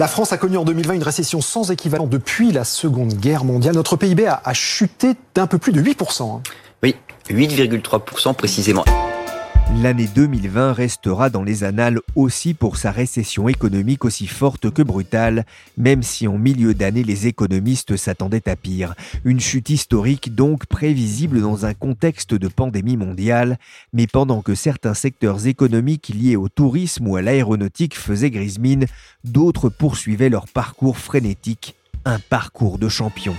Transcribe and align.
La 0.00 0.08
France 0.08 0.32
a 0.32 0.38
connu 0.38 0.56
en 0.56 0.64
2020 0.64 0.94
une 0.94 1.02
récession 1.02 1.42
sans 1.42 1.70
équivalent 1.70 2.06
depuis 2.06 2.52
la 2.52 2.64
Seconde 2.64 3.12
Guerre 3.12 3.44
mondiale. 3.44 3.74
Notre 3.74 3.96
PIB 3.96 4.28
a, 4.28 4.54
chuté 4.54 5.12
d'un 5.34 5.46
peu 5.46 5.58
plus 5.58 5.72
de 5.72 5.82
8%. 5.82 6.38
hein. 6.38 6.42
Oui, 6.82 6.96
8,3% 7.28 8.32
précisément. 8.32 8.86
L'année 9.76 10.08
2020 10.14 10.72
restera 10.72 11.30
dans 11.30 11.42
les 11.42 11.64
annales 11.64 12.00
aussi 12.14 12.54
pour 12.54 12.76
sa 12.76 12.90
récession 12.90 13.48
économique 13.48 14.04
aussi 14.04 14.26
forte 14.26 14.70
que 14.70 14.82
brutale, 14.82 15.46
même 15.78 16.02
si 16.02 16.26
en 16.28 16.36
milieu 16.36 16.74
d'année 16.74 17.04
les 17.04 17.28
économistes 17.28 17.96
s'attendaient 17.96 18.48
à 18.48 18.56
pire. 18.56 18.94
Une 19.24 19.40
chute 19.40 19.70
historique 19.70 20.34
donc 20.34 20.66
prévisible 20.66 21.40
dans 21.40 21.64
un 21.64 21.72
contexte 21.72 22.34
de 22.34 22.48
pandémie 22.48 22.98
mondiale, 22.98 23.58
mais 23.92 24.06
pendant 24.06 24.42
que 24.42 24.54
certains 24.54 24.94
secteurs 24.94 25.46
économiques 25.46 26.12
liés 26.14 26.36
au 26.36 26.48
tourisme 26.48 27.06
ou 27.06 27.16
à 27.16 27.22
l'aéronautique 27.22 27.96
faisaient 27.96 28.30
grise 28.30 28.58
mine, 28.58 28.86
d'autres 29.24 29.70
poursuivaient 29.70 30.28
leur 30.28 30.46
parcours 30.48 30.98
frénétique, 30.98 31.74
un 32.04 32.18
parcours 32.18 32.78
de 32.78 32.88
champion. 32.88 33.34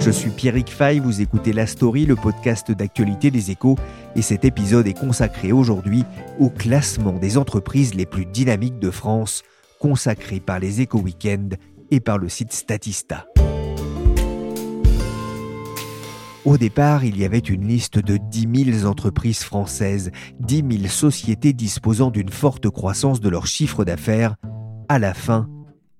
Je 0.00 0.10
suis 0.10 0.30
Pierrick 0.30 0.70
Fay, 0.70 0.98
vous 0.98 1.20
écoutez 1.20 1.52
La 1.52 1.66
Story, 1.66 2.06
le 2.06 2.16
podcast 2.16 2.72
d'actualité 2.72 3.30
des 3.30 3.50
échos, 3.50 3.76
et 4.16 4.22
cet 4.22 4.46
épisode 4.46 4.86
est 4.86 4.98
consacré 4.98 5.52
aujourd'hui 5.52 6.04
au 6.38 6.48
classement 6.48 7.12
des 7.12 7.36
entreprises 7.36 7.94
les 7.94 8.06
plus 8.06 8.24
dynamiques 8.24 8.78
de 8.78 8.90
France, 8.90 9.42
consacré 9.78 10.40
par 10.40 10.58
les 10.58 10.80
échos 10.80 11.00
Weekend 11.00 11.56
et 11.90 12.00
par 12.00 12.16
le 12.16 12.30
site 12.30 12.54
Statista. 12.54 13.26
Au 16.46 16.56
départ, 16.56 17.04
il 17.04 17.18
y 17.18 17.26
avait 17.26 17.38
une 17.38 17.68
liste 17.68 17.98
de 17.98 18.16
10 18.16 18.72
000 18.80 18.86
entreprises 18.86 19.42
françaises, 19.42 20.10
10 20.40 20.78
000 20.78 20.86
sociétés 20.88 21.52
disposant 21.52 22.10
d'une 22.10 22.30
forte 22.30 22.70
croissance 22.70 23.20
de 23.20 23.28
leur 23.28 23.46
chiffre 23.46 23.84
d'affaires. 23.84 24.36
À 24.88 24.98
la 24.98 25.12
fin, 25.12 25.50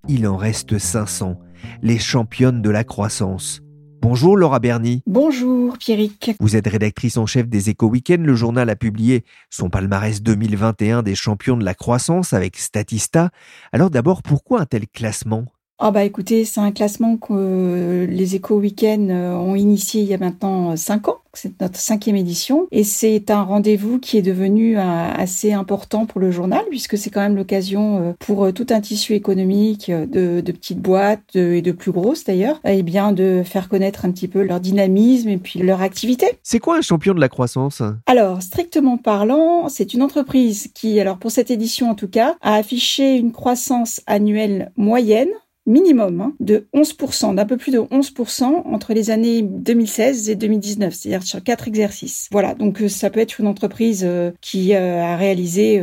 il 0.08 0.26
en 0.26 0.38
reste 0.38 0.78
500, 0.78 1.38
les 1.82 1.98
championnes 1.98 2.62
de 2.62 2.70
la 2.70 2.82
croissance. 2.82 3.60
Bonjour 4.02 4.34
Laura 4.34 4.60
Berny. 4.60 5.02
Bonjour 5.06 5.76
Pierrick. 5.76 6.32
Vous 6.40 6.56
êtes 6.56 6.66
rédactrice 6.66 7.18
en 7.18 7.26
chef 7.26 7.48
des 7.48 7.68
Échos 7.68 7.88
Weekend. 7.88 8.24
Le 8.24 8.34
journal 8.34 8.70
a 8.70 8.76
publié 8.76 9.24
son 9.50 9.68
palmarès 9.68 10.22
2021 10.22 11.02
des 11.02 11.14
champions 11.14 11.58
de 11.58 11.64
la 11.66 11.74
croissance 11.74 12.32
avec 12.32 12.56
Statista. 12.56 13.28
Alors 13.72 13.90
d'abord, 13.90 14.22
pourquoi 14.22 14.62
un 14.62 14.64
tel 14.64 14.88
classement? 14.88 15.44
Ah 15.78 15.90
bah 15.90 16.04
écoutez, 16.04 16.46
c'est 16.46 16.60
un 16.60 16.72
classement 16.72 17.18
que 17.18 17.32
euh, 17.32 18.06
les 18.06 18.36
Échos 18.36 18.56
Week-end 18.56 19.06
euh, 19.10 19.34
ont 19.34 19.54
initié 19.54 20.00
il 20.00 20.08
y 20.08 20.14
a 20.14 20.18
maintenant 20.18 20.74
5 20.76 21.08
ans. 21.08 21.19
C'est 21.34 21.60
notre 21.60 21.78
cinquième 21.78 22.16
édition 22.16 22.66
et 22.72 22.84
c'est 22.84 23.30
un 23.30 23.42
rendez-vous 23.42 23.98
qui 23.98 24.18
est 24.18 24.22
devenu 24.22 24.76
euh, 24.78 24.80
assez 24.82 25.52
important 25.52 26.06
pour 26.06 26.20
le 26.20 26.30
journal 26.30 26.62
puisque 26.70 26.98
c'est 26.98 27.10
quand 27.10 27.20
même 27.20 27.36
l'occasion 27.36 27.98
euh, 27.98 28.12
pour 28.18 28.44
euh, 28.44 28.52
tout 28.52 28.66
un 28.70 28.80
tissu 28.80 29.14
économique 29.14 29.90
de, 29.90 30.40
de 30.40 30.52
petites 30.52 30.80
boîtes 30.80 31.20
de- 31.34 31.52
et 31.52 31.62
de 31.62 31.72
plus 31.72 31.92
grosses 31.92 32.24
d'ailleurs, 32.24 32.60
et 32.64 32.82
bien 32.82 33.12
de 33.12 33.42
faire 33.44 33.68
connaître 33.68 34.04
un 34.04 34.10
petit 34.10 34.28
peu 34.28 34.42
leur 34.42 34.60
dynamisme 34.60 35.28
et 35.28 35.38
puis 35.38 35.60
leur 35.60 35.82
activité. 35.82 36.26
C'est 36.42 36.58
quoi 36.58 36.76
un 36.78 36.82
champion 36.82 37.14
de 37.14 37.20
la 37.20 37.28
croissance? 37.28 37.82
Alors, 38.06 38.42
strictement 38.42 38.96
parlant, 38.96 39.68
c'est 39.68 39.94
une 39.94 40.02
entreprise 40.02 40.68
qui, 40.74 40.98
alors 41.00 41.18
pour 41.18 41.30
cette 41.30 41.50
édition 41.50 41.90
en 41.90 41.94
tout 41.94 42.08
cas, 42.08 42.36
a 42.40 42.54
affiché 42.54 43.16
une 43.16 43.32
croissance 43.32 44.00
annuelle 44.06 44.72
moyenne 44.76 45.28
minimum 45.70 46.20
hein, 46.20 46.34
de 46.40 46.66
11%, 46.74 47.34
d'un 47.34 47.46
peu 47.46 47.56
plus 47.56 47.72
de 47.72 47.78
11% 47.78 48.44
entre 48.64 48.92
les 48.92 49.10
années 49.10 49.42
2016 49.42 50.28
et 50.28 50.34
2019, 50.34 50.92
c'est-à-dire 50.92 51.22
sur 51.22 51.42
quatre 51.42 51.68
exercices. 51.68 52.28
Voilà, 52.30 52.54
donc 52.54 52.82
euh, 52.82 52.88
ça 52.88 53.10
peut 53.10 53.20
être 53.20 53.38
une 53.40 53.46
entreprise 53.46 54.02
euh, 54.04 54.32
qui 54.40 54.74
euh, 54.74 55.02
a 55.02 55.16
réalisé 55.16 55.80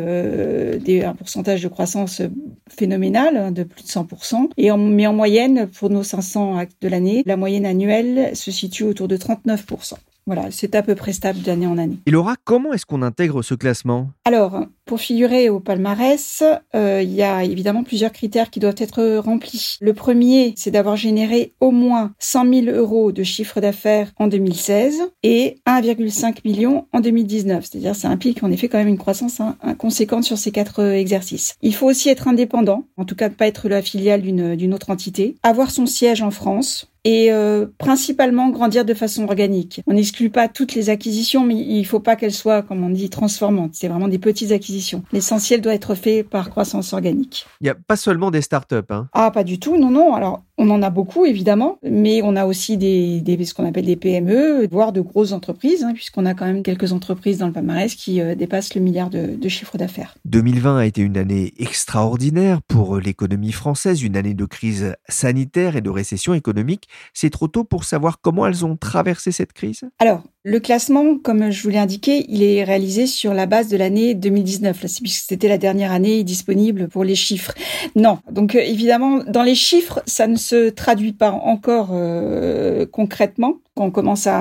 des, 0.84 1.04
un 1.04 1.14
pourcentage 1.14 1.64
de 1.64 1.68
croissance 1.68 2.22
phénoménal 2.70 3.38
hein, 3.38 3.52
de 3.52 3.64
plus 3.64 3.84
de 3.84 3.88
100%, 3.88 4.50
et 4.58 4.72
en, 4.72 4.78
mais 4.78 5.08
en 5.08 5.14
moyenne, 5.14 5.68
pour 5.68 5.90
nos 5.90 6.04
500 6.04 6.58
actes 6.58 6.82
de 6.82 6.88
l'année, 6.88 7.24
la 7.26 7.38
moyenne 7.38 7.66
annuelle 7.66 8.36
se 8.36 8.52
situe 8.52 8.84
autour 8.84 9.08
de 9.08 9.18
39%. 9.18 9.94
Voilà, 10.28 10.52
c'est 10.52 10.76
à 10.76 10.84
peu 10.84 10.94
près 10.94 11.14
stable 11.14 11.42
d'année 11.42 11.68
en 11.68 11.78
année. 11.78 11.98
Et 12.06 12.12
Laura, 12.12 12.36
comment 12.44 12.74
est-ce 12.74 12.86
qu'on 12.86 13.02
intègre 13.02 13.42
ce 13.42 13.56
classement? 13.56 14.10
Alors, 14.26 14.66
pour 14.86 15.00
figurer 15.00 15.50
au 15.50 15.62
palmarès, 15.62 16.44
euh, 16.76 17.02
il 17.02 17.14
y 17.14 17.24
a 17.24 17.46
évidemment 17.46 17.84
plusieurs 17.84 18.12
critères 18.12 18.50
qui 18.50 18.60
doivent 18.60 18.76
être 18.78 19.18
remplis. 19.18 19.78
Le 19.80 19.94
premier, 19.94 20.54
c'est 20.58 20.70
d'avoir 20.70 20.98
généré 20.98 21.54
au 21.62 21.72
moins 21.72 22.12
100 22.20 22.66
000 22.66 22.78
euros 22.78 23.14
de 23.14 23.24
chiffre 23.24 23.62
d'affaires 23.62 24.12
en 24.18 24.28
2016 24.28 25.00
et 25.24 25.58
1,5 25.66 26.40
million 26.44 26.88
en 26.92 27.00
2019. 27.00 27.66
C'est-à-dire, 27.66 27.96
ça 27.96 28.10
implique 28.10 28.44
en 28.44 28.52
effet 28.52 28.68
quand 28.68 28.80
même 28.80 28.88
une 28.90 28.98
croissance 28.98 29.40
hein, 29.40 29.56
conséquente 29.78 30.26
sur 30.26 30.38
ces 30.38 30.52
quatre 30.52 30.82
euh, 30.82 30.92
exercices. 30.92 31.56
Il 31.62 31.74
faut 31.74 31.88
aussi 31.88 32.10
être 32.10 32.28
indépendant, 32.28 32.86
en 32.98 33.06
tout 33.06 33.16
cas 33.16 33.30
ne 33.30 33.34
pas 33.34 33.48
être 33.48 33.70
la 33.70 33.82
filiale 33.82 34.22
d'une 34.22 34.74
autre 34.74 34.90
entité, 34.90 35.36
avoir 35.42 35.72
son 35.72 35.86
siège 35.86 36.22
en 36.22 36.32
France, 36.32 36.92
et 37.08 37.32
euh, 37.32 37.68
principalement 37.78 38.50
grandir 38.50 38.84
de 38.84 38.94
façon 38.94 39.24
organique. 39.24 39.82
On 39.88 39.94
n'exclut 39.94 40.30
pas 40.30 40.50
toutes 40.50 40.76
les 40.76 40.90
acquisitions, 40.90 41.46
mais 41.46 41.56
il 41.56 41.86
faut 41.86 42.02
pas 42.02 42.18
qu'elles 42.18 42.34
soient, 42.34 42.62
comme 42.62 42.84
on 42.84 42.90
dit, 42.90 43.10
transformantes. 43.10 43.76
C'est 43.76 43.88
vraiment 43.88 44.10
des 44.10 44.20
petites 44.20 44.52
acquisitions. 44.52 45.04
L'essentiel 45.14 45.62
doit 45.62 45.74
être 45.74 45.96
fait 45.96 46.24
par 46.24 46.50
croissance 46.50 46.92
organique. 46.92 47.46
Il 47.62 47.64
n'y 47.64 47.70
a 47.70 47.76
pas 47.76 47.96
seulement 47.96 48.30
des 48.30 48.42
startups. 48.42 48.76
Hein. 48.90 49.08
Ah, 49.14 49.32
pas 49.32 49.46
du 49.46 49.58
tout, 49.58 49.78
non, 49.78 49.90
non. 49.90 50.16
Alors, 50.16 50.44
on 50.58 50.70
en 50.70 50.82
a 50.82 50.90
beaucoup, 50.90 51.26
évidemment, 51.26 51.78
mais 51.84 52.22
on 52.24 52.36
a 52.36 52.46
aussi 52.46 52.78
des, 52.78 53.22
des 53.22 53.46
ce 53.46 53.54
qu'on 53.54 53.66
appelle 53.66 53.86
des 53.86 53.96
PME, 53.96 54.68
voire 54.72 54.92
de 54.92 55.02
grosses 55.02 55.32
entreprises, 55.32 55.84
hein, 55.84 55.94
puisqu'on 55.94 56.26
a 56.26 56.34
quand 56.34 56.46
même 56.46 56.64
quelques 56.64 56.94
entreprises 56.94 57.38
dans 57.38 57.48
le 57.48 57.54
palmarès 57.54 57.94
qui 57.94 58.22
euh, 58.22 58.36
dépassent 58.36 58.74
le 58.74 58.82
milliard 58.82 59.10
de, 59.10 59.36
de 59.36 59.50
chiffre 59.50 59.78
d'affaires. 59.78 60.16
2020 60.26 60.78
a 60.78 60.86
été 60.86 61.02
une 61.02 61.18
année 61.18 61.54
extraordinaire 61.60 62.62
pour 62.68 62.98
l'économie 62.98 63.52
française, 63.52 64.02
une 64.02 64.18
année 64.18 64.34
de 64.34 64.46
crise 64.46 64.96
sanitaire 65.08 65.76
et 65.76 65.82
de 65.82 65.90
récession 65.90 66.34
économique. 66.34 66.88
C'est 67.14 67.30
trop 67.30 67.48
tôt 67.48 67.64
pour 67.64 67.84
savoir 67.84 68.20
comment 68.20 68.48
elles 68.48 68.66
ont 68.66 68.76
traversé 68.76 69.32
cette 69.32 69.54
crise? 69.54 69.84
Alors, 70.00 70.24
le 70.50 70.62
classement, 70.62 71.18
comme 71.22 71.52
je 71.52 71.62
vous 71.62 71.68
l'ai 71.70 71.78
indiqué, 71.78 72.26
il 72.30 72.42
est 72.42 72.64
réalisé 72.64 73.06
sur 73.06 73.34
la 73.34 73.46
base 73.48 73.68
de 73.68 73.76
l'année 73.76 74.14
2019, 74.14 74.82
là, 74.82 74.88
c'est- 74.88 75.02
puisque 75.02 75.26
c'était 75.28 75.50
la 75.50 75.58
dernière 75.58 75.92
année 75.92 76.24
disponible 76.24 76.88
pour 76.88 77.04
les 77.04 77.16
chiffres. 77.16 77.54
Non, 77.98 78.20
donc 78.32 78.56
euh, 78.56 78.60
évidemment, 78.60 79.20
dans 79.28 79.44
les 79.44 79.56
chiffres, 79.56 80.02
ça 80.06 80.26
ne 80.26 80.38
se 80.38 80.70
traduit 80.70 81.12
pas 81.12 81.32
encore 81.32 81.90
euh, 81.92 82.86
concrètement. 82.90 83.56
On 83.76 83.92
commence 83.92 84.26
à, 84.26 84.36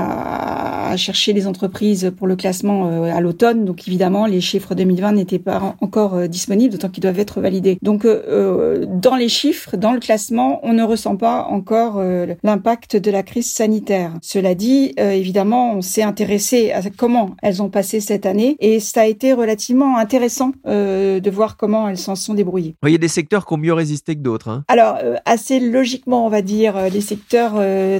à 0.88 0.96
chercher 0.96 1.32
les 1.32 1.46
entreprises 1.46 2.12
pour 2.16 2.26
le 2.26 2.36
classement 2.36 2.88
euh, 2.90 3.04
à 3.14 3.20
l'automne, 3.20 3.64
donc 3.64 3.86
évidemment, 3.88 4.26
les 4.26 4.40
chiffres 4.40 4.74
2020 4.74 5.12
n'étaient 5.12 5.38
pas 5.38 5.60
en- 5.60 5.74
encore 5.80 6.14
euh, 6.14 6.26
disponibles, 6.26 6.72
d'autant 6.72 6.88
qu'ils 6.88 7.02
doivent 7.02 7.18
être 7.18 7.40
validés. 7.40 7.78
Donc, 7.82 8.04
euh, 8.04 8.86
dans 8.88 9.16
les 9.16 9.28
chiffres, 9.28 9.76
dans 9.76 9.92
le 9.92 10.00
classement, 10.00 10.60
on 10.62 10.72
ne 10.72 10.82
ressent 10.82 11.16
pas 11.16 11.46
encore 11.50 11.98
euh, 11.98 12.34
l'impact 12.42 12.96
de 12.96 13.10
la 13.10 13.22
crise 13.22 13.50
sanitaire. 13.52 14.12
Cela 14.22 14.54
dit, 14.54 14.94
euh, 14.98 15.10
évidemment, 15.12 15.72
on 15.74 15.82
s'est 15.82 16.02
intéressé 16.02 16.72
à 16.72 16.80
comment 16.96 17.30
elles 17.42 17.62
ont 17.62 17.68
passé 17.70 18.00
cette 18.00 18.26
année 18.26 18.56
et 18.60 18.80
ça 18.80 19.02
a 19.02 19.06
été 19.06 19.32
relativement 19.32 19.96
intéressant 19.98 20.52
de 20.66 21.30
voir 21.30 21.56
comment 21.56 21.88
elles 21.88 21.98
s'en 21.98 22.14
sont 22.14 22.34
débrouillées. 22.34 22.74
Il 22.84 22.90
y 22.92 22.94
a 22.94 22.98
des 22.98 23.08
secteurs 23.08 23.46
qui 23.46 23.54
ont 23.54 23.58
mieux 23.58 23.72
résisté 23.72 24.14
que 24.14 24.20
d'autres. 24.20 24.48
Hein. 24.48 24.64
Alors, 24.68 24.96
assez 25.24 25.60
logiquement, 25.60 26.26
on 26.26 26.28
va 26.28 26.42
dire, 26.42 26.74
les 26.92 27.00
secteurs 27.00 27.54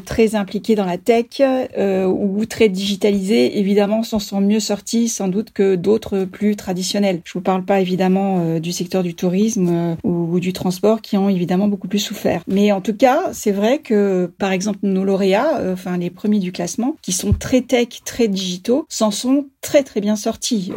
très 0.05 0.34
impliqués 0.34 0.75
dans 0.75 0.84
la 0.84 0.99
tech 0.99 1.40
ou 1.78 2.44
très 2.46 2.69
digitalisés, 2.76 3.58
évidemment, 3.58 4.05
s'en 4.05 4.20
sont 4.20 4.40
mieux 4.40 4.61
sortis 4.61 5.08
sans 5.08 5.28
doute 5.28 5.50
que 5.52 5.75
d'autres 5.75 6.25
plus 6.25 6.55
traditionnels. 6.55 7.23
Je 7.25 7.32
vous 7.32 7.40
parle 7.40 7.64
pas 7.64 7.81
évidemment 7.81 8.38
euh, 8.38 8.61
du 8.61 8.70
secteur 8.70 9.02
du 9.02 9.14
tourisme 9.14 9.69
euh, 9.69 9.94
ou, 10.05 10.38
du 10.38 10.52
transport 10.52 11.00
qui 11.00 11.17
ont 11.17 11.28
évidemment 11.28 11.67
beaucoup 11.67 11.88
plus 11.88 11.99
souffert. 11.99 12.43
Mais 12.46 12.70
en 12.70 12.81
tout 12.81 12.94
cas, 12.94 13.31
c'est 13.32 13.52
vrai 13.52 13.78
que, 13.78 14.31
par 14.38 14.52
exemple, 14.52 14.81
nos 14.82 15.05
lauréats, 15.05 15.58
euh, 15.58 15.73
enfin 15.73 15.96
les 15.96 16.11
premiers 16.11 16.38
du 16.38 16.52
classement, 16.52 16.96
qui 17.02 17.12
sont 17.12 17.32
très 17.32 17.62
tech, 17.62 17.88
très 18.05 18.28
digitaux, 18.28 18.87
s'en 18.88 19.11
sont 19.11 19.46
très 19.62 19.82
très 19.82 20.00
bien 20.00 20.17
sortis, 20.17 20.72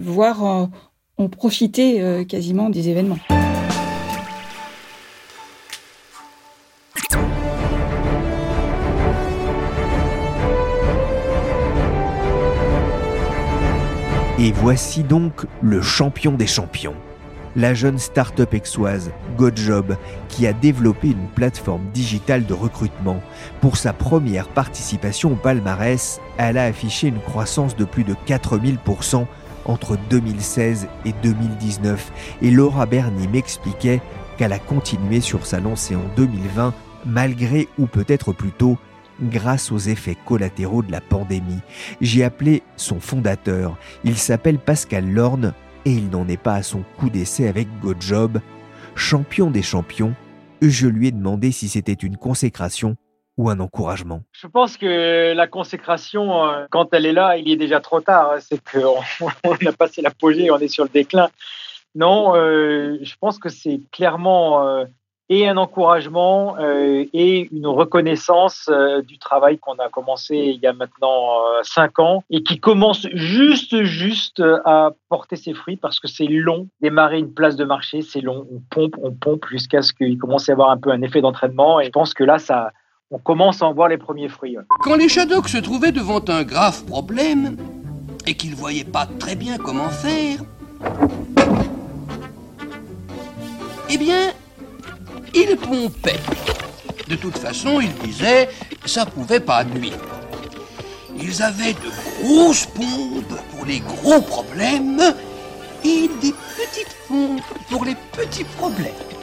voire 0.00 0.68
ont 1.18 1.28
profité 1.28 2.24
quasiment 2.28 2.68
des 2.68 2.88
événements. 2.88 3.18
Voici 14.60 15.02
donc 15.02 15.46
le 15.62 15.82
champion 15.82 16.32
des 16.32 16.46
champions. 16.46 16.94
La 17.56 17.72
jeune 17.72 17.98
start-up 17.98 18.52
exoise 18.52 19.10
GoJob 19.36 19.96
qui 20.28 20.46
a 20.46 20.52
développé 20.52 21.08
une 21.08 21.28
plateforme 21.28 21.86
digitale 21.92 22.44
de 22.44 22.52
recrutement. 22.52 23.20
Pour 23.60 23.76
sa 23.76 23.92
première 23.92 24.48
participation 24.48 25.32
au 25.32 25.36
palmarès, 25.36 26.20
elle 26.38 26.58
a 26.58 26.64
affiché 26.64 27.08
une 27.08 27.20
croissance 27.20 27.76
de 27.76 27.84
plus 27.84 28.04
de 28.04 28.14
4000% 28.26 29.26
entre 29.64 29.96
2016 30.10 30.86
et 31.04 31.14
2019. 31.22 32.12
Et 32.42 32.50
Laura 32.50 32.86
Berny 32.86 33.28
m'expliquait 33.28 34.00
qu'elle 34.36 34.52
a 34.52 34.58
continué 34.58 35.20
sur 35.20 35.46
sa 35.46 35.60
lancée 35.60 35.96
en 35.96 36.04
2020 36.16 36.74
malgré 37.06 37.68
ou 37.78 37.86
peut-être 37.86 38.32
plutôt 38.32 38.78
grâce 39.20 39.72
aux 39.72 39.78
effets 39.78 40.16
collatéraux 40.26 40.82
de 40.82 40.92
la 40.92 41.00
pandémie. 41.00 41.60
J'ai 42.00 42.24
appelé 42.24 42.62
son 42.76 43.00
fondateur. 43.00 43.76
Il 44.04 44.16
s'appelle 44.16 44.58
Pascal 44.58 45.10
Lorne 45.10 45.54
et 45.84 45.92
il 45.92 46.10
n'en 46.10 46.28
est 46.28 46.36
pas 46.36 46.54
à 46.54 46.62
son 46.62 46.82
coup 46.98 47.10
d'essai 47.10 47.48
avec 47.48 47.68
GoJob. 47.80 48.40
Champion 48.94 49.50
des 49.50 49.62
champions, 49.62 50.14
je 50.62 50.88
lui 50.88 51.08
ai 51.08 51.12
demandé 51.12 51.52
si 51.52 51.68
c'était 51.68 51.92
une 51.92 52.16
consécration 52.16 52.96
ou 53.36 53.50
un 53.50 53.60
encouragement 53.60 54.22
Je 54.32 54.46
pense 54.46 54.78
que 54.78 55.34
la 55.34 55.46
consécration, 55.46 56.46
euh, 56.46 56.66
quand 56.70 56.94
elle 56.94 57.04
est 57.04 57.12
là, 57.12 57.36
il 57.36 57.50
est 57.50 57.56
déjà 57.56 57.80
trop 57.80 58.00
tard. 58.00 58.32
C'est 58.40 58.60
qu'on 58.62 59.00
a 59.66 59.72
passé 59.72 60.00
l'apogée, 60.00 60.50
on 60.50 60.58
est 60.58 60.68
sur 60.68 60.84
le 60.84 60.90
déclin. 60.90 61.28
Non, 61.94 62.34
euh, 62.34 62.98
je 63.02 63.14
pense 63.20 63.38
que 63.38 63.48
c'est 63.48 63.80
clairement 63.90 64.66
euh, 64.66 64.84
et 65.28 65.48
un 65.48 65.56
encouragement 65.56 66.56
euh, 66.58 67.04
et 67.12 67.48
une 67.52 67.66
reconnaissance 67.66 68.68
euh, 68.70 69.02
du 69.02 69.18
travail 69.18 69.58
qu'on 69.58 69.74
a 69.74 69.88
commencé 69.88 70.36
il 70.36 70.60
y 70.60 70.66
a 70.66 70.72
maintenant 70.72 71.40
euh, 71.40 71.60
cinq 71.62 71.98
ans 71.98 72.22
et 72.30 72.42
qui 72.42 72.60
commence 72.60 73.06
juste, 73.12 73.82
juste 73.82 74.42
à 74.64 74.90
porter 75.08 75.36
ses 75.36 75.54
fruits 75.54 75.76
parce 75.76 75.98
que 75.98 76.08
c'est 76.08 76.26
long. 76.26 76.68
Démarrer 76.80 77.18
une 77.18 77.32
place 77.32 77.56
de 77.56 77.64
marché, 77.64 78.02
c'est 78.02 78.20
long. 78.20 78.46
On 78.52 78.60
pompe, 78.70 78.96
on 79.02 79.12
pompe 79.12 79.46
jusqu'à 79.50 79.82
ce 79.82 79.92
qu'il 79.92 80.16
commence 80.18 80.48
à 80.48 80.52
avoir 80.52 80.70
un 80.70 80.78
peu 80.78 80.90
un 80.90 81.02
effet 81.02 81.20
d'entraînement 81.20 81.80
et 81.80 81.86
je 81.86 81.90
pense 81.90 82.14
que 82.14 82.22
là, 82.22 82.38
ça, 82.38 82.70
on 83.10 83.18
commence 83.18 83.62
à 83.62 83.66
en 83.66 83.74
voir 83.74 83.88
les 83.88 83.98
premiers 83.98 84.28
fruits. 84.28 84.56
Quand 84.80 84.96
les 84.96 85.08
Shadocks 85.08 85.48
se 85.48 85.58
trouvaient 85.58 85.92
devant 85.92 86.22
un 86.28 86.44
grave 86.44 86.84
problème 86.84 87.56
et 88.26 88.34
qu'ils 88.34 88.54
voyaient 88.54 88.84
pas 88.84 89.06
très 89.18 89.34
bien 89.34 89.58
comment 89.58 89.88
faire, 89.88 90.38
eh 93.88 93.98
bien, 93.98 94.32
ils 95.36 95.56
pompaient. 95.56 96.20
De 97.08 97.16
toute 97.16 97.38
façon, 97.38 97.80
ils 97.80 97.94
disaient, 97.94 98.48
ça 98.84 99.06
pouvait 99.06 99.40
pas 99.40 99.64
nuire. 99.64 99.98
Ils 101.20 101.42
avaient 101.42 101.74
de 101.74 102.24
grosses 102.24 102.66
pompes 102.66 103.40
pour 103.50 103.66
les 103.66 103.80
gros 103.80 104.20
problèmes 104.20 105.14
et 105.84 106.08
des 106.20 106.34
petites 106.56 106.96
pompes 107.06 107.42
pour 107.70 107.84
les 107.84 107.96
petits 108.12 108.44
problèmes. 108.44 109.15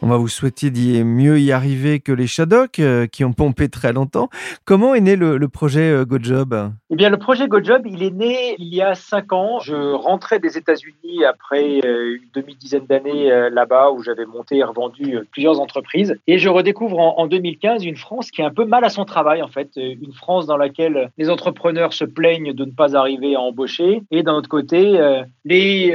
On 0.00 0.06
va 0.06 0.16
vous 0.16 0.28
souhaiter 0.28 0.70
d'y 0.70 1.02
mieux 1.02 1.40
y 1.40 1.50
arriver 1.50 1.98
que 1.98 2.12
les 2.12 2.28
Shadocks 2.28 2.78
euh, 2.78 3.08
qui 3.08 3.24
ont 3.24 3.32
pompé 3.32 3.68
très 3.68 3.92
longtemps. 3.92 4.28
Comment 4.64 4.94
est 4.94 5.00
né 5.00 5.16
le, 5.16 5.48
projet 5.48 5.90
euh, 5.90 6.04
GoJob 6.04 6.70
Eh 6.90 6.94
bien, 6.94 7.10
le 7.10 7.16
projet 7.16 7.48
GoJob, 7.48 7.84
il 7.84 8.04
est 8.04 8.12
né 8.12 8.54
il 8.58 8.72
y 8.72 8.80
a 8.80 8.94
cinq 8.94 9.32
ans. 9.32 9.58
Je 9.58 9.74
rentrais 9.74 10.38
des 10.38 10.56
États-Unis 10.56 11.24
après 11.24 11.80
euh, 11.84 12.14
une 12.14 12.28
demi-dizaine 12.32 12.86
d'années 12.86 13.28
là-bas 13.50 13.90
où 13.90 14.04
j'avais 14.04 14.24
monté 14.24 14.58
et 14.58 14.62
revendu 14.62 15.18
plusieurs 15.32 15.58
entreprises. 15.60 16.14
Et 16.28 16.38
je 16.38 16.48
redécouvre 16.48 17.00
en, 17.00 17.26
2015 17.26 17.84
une 17.84 17.96
France 17.96 18.30
qui 18.30 18.40
est 18.40 18.44
un 18.44 18.54
peu 18.54 18.64
mal 18.64 18.84
à 18.84 18.90
son 18.90 19.04
travail, 19.04 19.42
en 19.42 19.48
fait. 19.48 19.70
Une 19.76 20.12
France 20.12 20.46
dans 20.46 20.56
laquelle 20.56 21.10
les 21.18 21.28
entrepreneurs 21.28 21.92
se 21.92 22.04
plaignent 22.04 22.52
de 22.52 22.64
ne 22.64 22.70
pas 22.70 22.96
arriver 22.96 23.34
à 23.34 23.40
embaucher. 23.40 24.02
Et 24.12 24.22
d'un 24.22 24.34
autre 24.34 24.48
côté, 24.48 24.98
les 25.44 25.92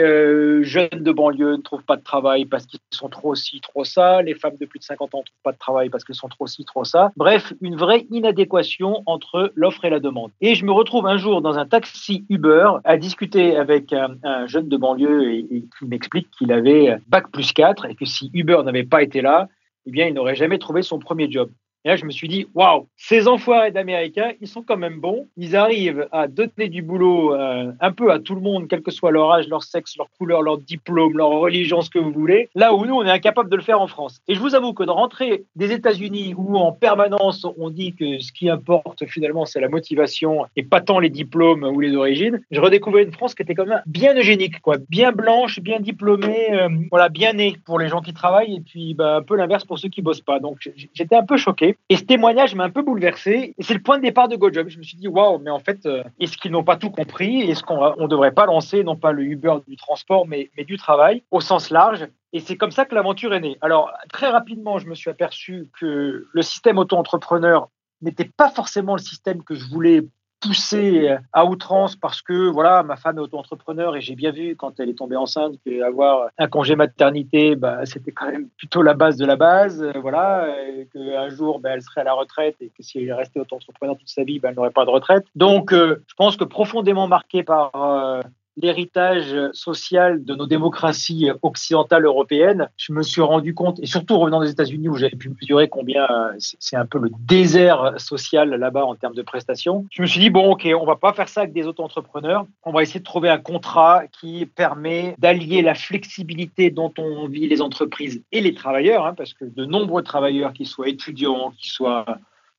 jeunes 0.63 0.89
de 0.91 1.11
banlieue 1.11 1.55
ne 1.57 1.61
trouvent 1.61 1.85
pas 1.85 1.95
de 1.95 2.03
travail 2.03 2.45
parce 2.45 2.65
qu'ils 2.65 2.79
sont 2.91 3.09
trop 3.09 3.33
ci, 3.35 3.61
trop 3.61 3.85
ça. 3.85 3.93
Les 4.21 4.33
femmes 4.33 4.57
de 4.59 4.65
plus 4.65 4.79
de 4.79 4.83
50 4.83 5.15
ans 5.15 5.19
ne 5.19 5.23
trouvent 5.23 5.43
pas 5.43 5.51
de 5.51 5.57
travail 5.57 5.89
parce 5.89 6.03
qu'elles 6.03 6.15
sont 6.15 6.27
trop 6.27 6.47
ci, 6.47 6.65
trop 6.65 6.83
ça. 6.83 7.11
Bref, 7.15 7.53
une 7.61 7.75
vraie 7.75 8.05
inadéquation 8.11 9.03
entre 9.05 9.51
l'offre 9.55 9.85
et 9.85 9.89
la 9.89 9.99
demande. 9.99 10.31
Et 10.41 10.55
je 10.55 10.65
me 10.65 10.71
retrouve 10.71 11.07
un 11.07 11.17
jour 11.17 11.41
dans 11.41 11.57
un 11.57 11.65
taxi 11.65 12.25
Uber 12.29 12.71
à 12.83 12.97
discuter 12.97 13.55
avec 13.55 13.93
un, 13.93 14.47
jeune 14.47 14.67
de 14.67 14.77
banlieue 14.77 15.31
et, 15.31 15.39
et 15.39 15.65
qui 15.77 15.85
m'explique 15.85 16.29
qu'il 16.31 16.51
avait 16.51 16.97
bac 17.07 17.31
plus 17.31 17.53
4 17.53 17.85
et 17.85 17.95
que 17.95 18.05
si 18.05 18.29
Uber 18.33 18.61
n'avait 18.63 18.83
pas 18.83 19.03
été 19.03 19.21
là, 19.21 19.47
eh 19.85 19.91
bien, 19.91 20.07
il 20.07 20.13
n'aurait 20.13 20.35
jamais 20.35 20.59
trouvé 20.59 20.81
son 20.81 20.99
premier 20.99 21.29
job. 21.29 21.49
Et 21.85 21.89
là, 21.89 21.95
je 21.95 22.05
me 22.05 22.11
suis 22.11 22.27
dit, 22.27 22.47
waouh, 22.53 22.87
ces 22.95 23.27
enfoirés 23.27 23.71
d'Américains, 23.71 24.31
ils 24.39 24.47
sont 24.47 24.63
quand 24.63 24.77
même 24.77 24.99
bons. 24.99 25.27
Ils 25.35 25.55
arrivent 25.55 26.07
à 26.11 26.27
donner 26.27 26.69
du 26.69 26.81
boulot 26.81 27.35
euh, 27.35 27.71
un 27.79 27.91
peu 27.91 28.11
à 28.11 28.19
tout 28.19 28.35
le 28.35 28.41
monde, 28.41 28.67
quel 28.69 28.81
que 28.81 28.91
soit 28.91 29.11
leur 29.11 29.31
âge, 29.31 29.47
leur 29.49 29.63
sexe, 29.63 29.97
leur 29.97 30.07
couleur, 30.17 30.41
leur 30.41 30.57
diplôme, 30.57 31.17
leur 31.17 31.29
religion, 31.29 31.81
ce 31.81 31.89
que 31.89 31.99
vous 31.99 32.11
voulez. 32.11 32.49
Là 32.55 32.73
où 32.73 32.85
nous, 32.85 32.95
on 32.95 33.03
est 33.03 33.11
incapable 33.11 33.49
de 33.49 33.55
le 33.55 33.61
faire 33.61 33.81
en 33.81 33.87
France. 33.87 34.21
Et 34.27 34.35
je 34.35 34.39
vous 34.39 34.55
avoue 34.55 34.73
que 34.73 34.83
de 34.83 34.91
rentrer 34.91 35.43
des 35.55 35.71
États-Unis 35.71 36.33
où 36.37 36.57
en 36.57 36.71
permanence 36.71 37.45
on 37.57 37.69
dit 37.69 37.93
que 37.93 38.19
ce 38.19 38.31
qui 38.31 38.49
importe 38.49 39.05
finalement, 39.05 39.45
c'est 39.45 39.59
la 39.59 39.69
motivation 39.69 40.45
et 40.55 40.63
pas 40.63 40.81
tant 40.81 40.99
les 40.99 41.09
diplômes 41.09 41.63
ou 41.63 41.79
les 41.79 41.95
origines, 41.95 42.41
je 42.51 42.59
redécouvrais 42.59 43.03
une 43.03 43.11
France 43.11 43.35
qui 43.35 43.41
était 43.41 43.55
quand 43.55 43.65
même 43.65 43.81
bien 43.85 44.15
eugénique, 44.15 44.61
quoi, 44.61 44.77
bien 44.89 45.11
blanche, 45.11 45.59
bien 45.59 45.79
diplômée, 45.79 46.47
euh, 46.51 46.69
voilà, 46.91 47.09
bien 47.09 47.33
née 47.33 47.55
pour 47.65 47.79
les 47.79 47.87
gens 47.89 48.01
qui 48.01 48.13
travaillent 48.13 48.55
et 48.57 48.61
puis 48.61 48.93
bah, 48.93 49.17
un 49.17 49.21
peu 49.21 49.35
l'inverse 49.35 49.65
pour 49.65 49.79
ceux 49.79 49.89
qui 49.89 50.01
bossent 50.01 50.21
pas. 50.21 50.39
Donc 50.39 50.57
j'étais 50.93 51.15
un 51.15 51.25
peu 51.25 51.37
choqué. 51.37 51.72
Et 51.89 51.97
ce 51.97 52.03
témoignage 52.03 52.55
m'a 52.55 52.65
un 52.65 52.69
peu 52.69 52.81
bouleversé. 52.81 53.53
Et 53.57 53.63
c'est 53.63 53.73
le 53.73 53.81
point 53.81 53.97
de 53.97 54.03
départ 54.03 54.27
de 54.27 54.35
GoJob. 54.35 54.69
Je 54.69 54.77
me 54.77 54.83
suis 54.83 54.97
dit, 54.97 55.07
waouh, 55.07 55.39
mais 55.39 55.51
en 55.51 55.59
fait, 55.59 55.85
euh, 55.85 56.03
est-ce 56.19 56.37
qu'ils 56.37 56.51
n'ont 56.51 56.63
pas 56.63 56.77
tout 56.77 56.89
compris? 56.89 57.41
Est-ce 57.41 57.63
qu'on 57.63 57.95
ne 57.97 58.07
devrait 58.07 58.33
pas 58.33 58.45
lancer, 58.45 58.83
non 58.83 58.95
pas 58.95 59.11
le 59.11 59.23
Uber 59.23 59.55
du 59.67 59.75
transport, 59.75 60.27
mais, 60.27 60.49
mais 60.57 60.63
du 60.63 60.77
travail 60.77 61.23
au 61.31 61.41
sens 61.41 61.69
large? 61.69 62.07
Et 62.31 62.39
c'est 62.39 62.57
comme 62.57 62.71
ça 62.71 62.85
que 62.85 62.95
l'aventure 62.95 63.33
est 63.33 63.39
née. 63.39 63.57
Alors, 63.61 63.91
très 64.11 64.29
rapidement, 64.29 64.79
je 64.79 64.87
me 64.87 64.95
suis 64.95 65.09
aperçu 65.09 65.69
que 65.79 66.27
le 66.31 66.41
système 66.41 66.79
auto-entrepreneur 66.79 67.69
n'était 68.01 68.25
pas 68.25 68.49
forcément 68.49 68.95
le 68.95 69.01
système 69.01 69.43
que 69.43 69.55
je 69.55 69.65
voulais 69.69 70.01
poussé 70.43 71.15
à 71.31 71.45
outrance 71.45 71.95
parce 71.95 72.21
que 72.21 72.49
voilà, 72.49 72.83
ma 72.83 72.95
femme 72.95 73.17
est 73.17 73.21
auto-entrepreneur 73.21 73.95
et 73.95 74.01
j'ai 74.01 74.15
bien 74.15 74.31
vu 74.31 74.55
quand 74.55 74.79
elle 74.79 74.89
est 74.89 74.97
tombée 74.97 75.15
enceinte 75.15 75.55
qu'avoir 75.65 76.29
un 76.37 76.47
congé 76.47 76.75
maternité, 76.75 77.55
bah, 77.55 77.85
c'était 77.85 78.11
quand 78.11 78.29
même 78.29 78.49
plutôt 78.57 78.81
la 78.81 78.93
base 78.93 79.17
de 79.17 79.25
la 79.25 79.35
base, 79.35 79.83
voilà, 80.01 80.47
qu'un 80.91 81.29
jour 81.29 81.59
bah, 81.59 81.71
elle 81.73 81.81
serait 81.81 82.01
à 82.01 82.05
la 82.05 82.13
retraite 82.13 82.55
et 82.61 82.67
que 82.69 82.83
si 82.83 82.99
elle 82.99 83.13
restait 83.13 83.39
auto-entrepreneur 83.39 83.97
toute 83.97 84.09
sa 84.09 84.23
vie, 84.23 84.39
bah, 84.39 84.49
elle 84.49 84.55
n'aurait 84.55 84.71
pas 84.71 84.85
de 84.85 84.89
retraite. 84.89 85.25
Donc, 85.35 85.73
euh, 85.73 86.03
je 86.07 86.13
pense 86.15 86.37
que 86.37 86.43
profondément 86.43 87.07
marqué 87.07 87.43
par 87.43 87.71
euh, 87.75 88.21
l'héritage 88.57 89.35
social 89.53 90.23
de 90.23 90.35
nos 90.35 90.45
démocraties 90.45 91.29
occidentales 91.41 92.05
européennes, 92.05 92.69
je 92.77 92.93
me 92.93 93.01
suis 93.01 93.21
rendu 93.21 93.53
compte, 93.53 93.79
et 93.79 93.85
surtout 93.85 94.17
revenant 94.17 94.41
des 94.41 94.51
États-Unis 94.51 94.89
où 94.89 94.95
j'avais 94.95 95.15
pu 95.15 95.29
mesurer 95.29 95.69
combien 95.69 96.03
euh, 96.03 96.33
c'est 96.37 96.75
un 96.75 96.85
peu 96.85 96.99
le 96.99 97.09
désert 97.19 97.93
social 97.97 98.49
là-bas 98.49 98.85
en 98.85 98.95
termes 98.95 99.15
de 99.15 99.21
prestations, 99.21 99.85
je 99.91 100.01
me 100.01 100.07
suis 100.07 100.19
dit, 100.19 100.29
bon, 100.29 100.51
ok, 100.51 100.67
on 100.79 100.85
va 100.85 100.95
pas 100.95 101.13
faire 101.13 101.29
ça 101.29 101.41
avec 101.41 101.53
des 101.53 101.65
auto-entrepreneurs, 101.65 102.45
on 102.63 102.71
va 102.71 102.83
essayer 102.83 102.99
de 102.99 103.05
trouver 103.05 103.29
un 103.29 103.37
contrat 103.37 104.03
qui 104.07 104.45
permet 104.45 105.15
d'allier 105.17 105.61
la 105.61 105.75
flexibilité 105.75 106.69
dont 106.69 106.93
on 106.97 107.27
vit 107.27 107.47
les 107.47 107.61
entreprises 107.61 108.21
et 108.31 108.41
les 108.41 108.53
travailleurs, 108.53 109.05
hein, 109.05 109.13
parce 109.15 109.33
que 109.33 109.45
de 109.45 109.65
nombreux 109.65 110.03
travailleurs, 110.03 110.53
qui 110.53 110.65
soient 110.65 110.89
étudiants, 110.89 111.53
qui 111.57 111.69
soient 111.69 112.05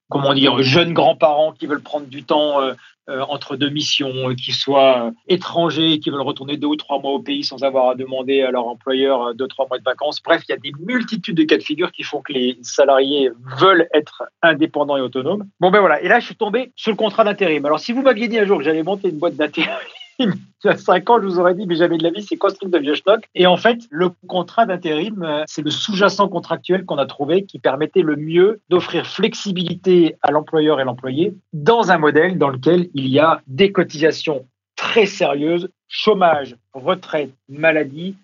comment 0.09 0.35
dire, 0.35 0.63
jeunes 0.63 0.93
grands-parents 0.93 1.53
qui 1.53 1.67
veulent 1.67 1.83
prendre 1.83 2.07
du 2.07 2.25
temps 2.25 2.61
euh, 2.61 2.75
euh, 3.09 3.21
entre 3.29 3.57
deux 3.57 3.71
missions, 3.71 4.31
euh, 4.31 4.35
qui 4.35 4.53
soient 4.53 5.13
étrangers, 5.29 5.99
qui 5.99 6.11
veulent 6.11 6.23
retourner 6.23 6.57
deux 6.57 6.69
ou 6.69 6.77
trois 6.77 7.01
mois 7.01 7.13
au 7.13 7.19
pays 7.19 7.45
sans 7.45 7.65
avoir 7.65 7.91
à 7.91 7.95
demander 7.95 8.43
à 8.43 8.51
leur 8.51 8.67
employeur 8.67 9.35
deux, 9.35 9.49
trois 9.49 9.67
mois 9.69 9.79
de 9.79 9.85
vacances. 9.85 10.23
Bref, 10.23 10.43
il 10.49 10.53
y 10.53 10.55
a 10.55 10.59
des 10.59 10.73
multitudes 10.81 11.37
de 11.37 11.45
cas 11.45 11.57
de 11.57 11.63
figure 11.63 11.93
qui 11.93 12.03
font 12.03 12.23
que 12.23 12.33
les 12.33 12.59
salariés 12.63 13.31
veulent 13.59 13.89
être 13.93 14.25
indépendants 14.43 14.97
et 14.97 15.03
autonomes. 15.03 15.47
Bon, 15.61 15.71
ben 15.71 15.81
voilà. 15.81 16.01
Et 16.03 16.09
là, 16.09 16.21
je 16.21 16.27
suis 16.27 16.37
tombé 16.37 16.73
sur 16.77 16.91
le 16.91 16.97
contrat 16.97 17.25
d'intérim. 17.25 17.65
Alors, 17.67 17.81
si 17.81 17.93
vous 17.93 18.03
m'aviez 18.03 18.29
dit 18.29 18.39
un 18.39 18.47
jour 18.47 18.59
que 18.59 18.65
j'allais 18.65 18.83
monter 18.83 19.09
une 19.09 19.19
boîte 19.19 19.37
d'intérim, 19.37 19.71
il 20.18 20.33
y 20.64 20.68
a 20.68 20.76
cinq 20.76 21.11
ans, 21.11 21.21
je 21.21 21.26
vous 21.26 21.38
aurais 21.38 21.54
dit, 21.54 21.66
mais 21.66 21.76
jamais 21.76 21.99
de 21.99 22.02
la 22.02 22.11
vie, 22.11 22.23
c'est 22.23 22.37
quoi 22.37 22.50
ce 22.50 22.56
truc 22.56 22.71
de 22.71 22.78
vieux 22.78 22.94
schnock 22.94 23.28
Et 23.35 23.47
en 23.47 23.56
fait, 23.56 23.80
le 23.90 24.11
contrat 24.26 24.66
d'intérim, 24.66 25.23
euh, 25.23 25.42
c'est 25.47 25.62
le 25.62 25.71
sous-jacent 25.71 26.28
contractuel 26.28 26.85
qu'on 26.85 26.99
a 26.99 27.06
trouvé 27.06 27.44
qui 27.44 27.59
permettait 27.59 28.02
le 28.02 28.16
mieux 28.16 28.61
d'offrir 28.68 29.06
flexibilité 29.06 30.16
à 30.23 30.30
l'employeur 30.30 30.80
et 30.80 30.85
l'employé 30.85 31.35
dans 31.52 31.90
un 31.90 31.99
modèle 31.99 32.38
dans 32.38 32.49
lequel 32.49 32.88
il 32.94 33.09
y 33.09 33.18
a 33.18 33.42
des 33.47 33.73
cotisations 33.73 34.47
très 34.76 35.06
sérieuses, 35.06 35.68
chômage, 35.88 36.56
retraite, 36.73 37.33
maladie, 37.49 38.16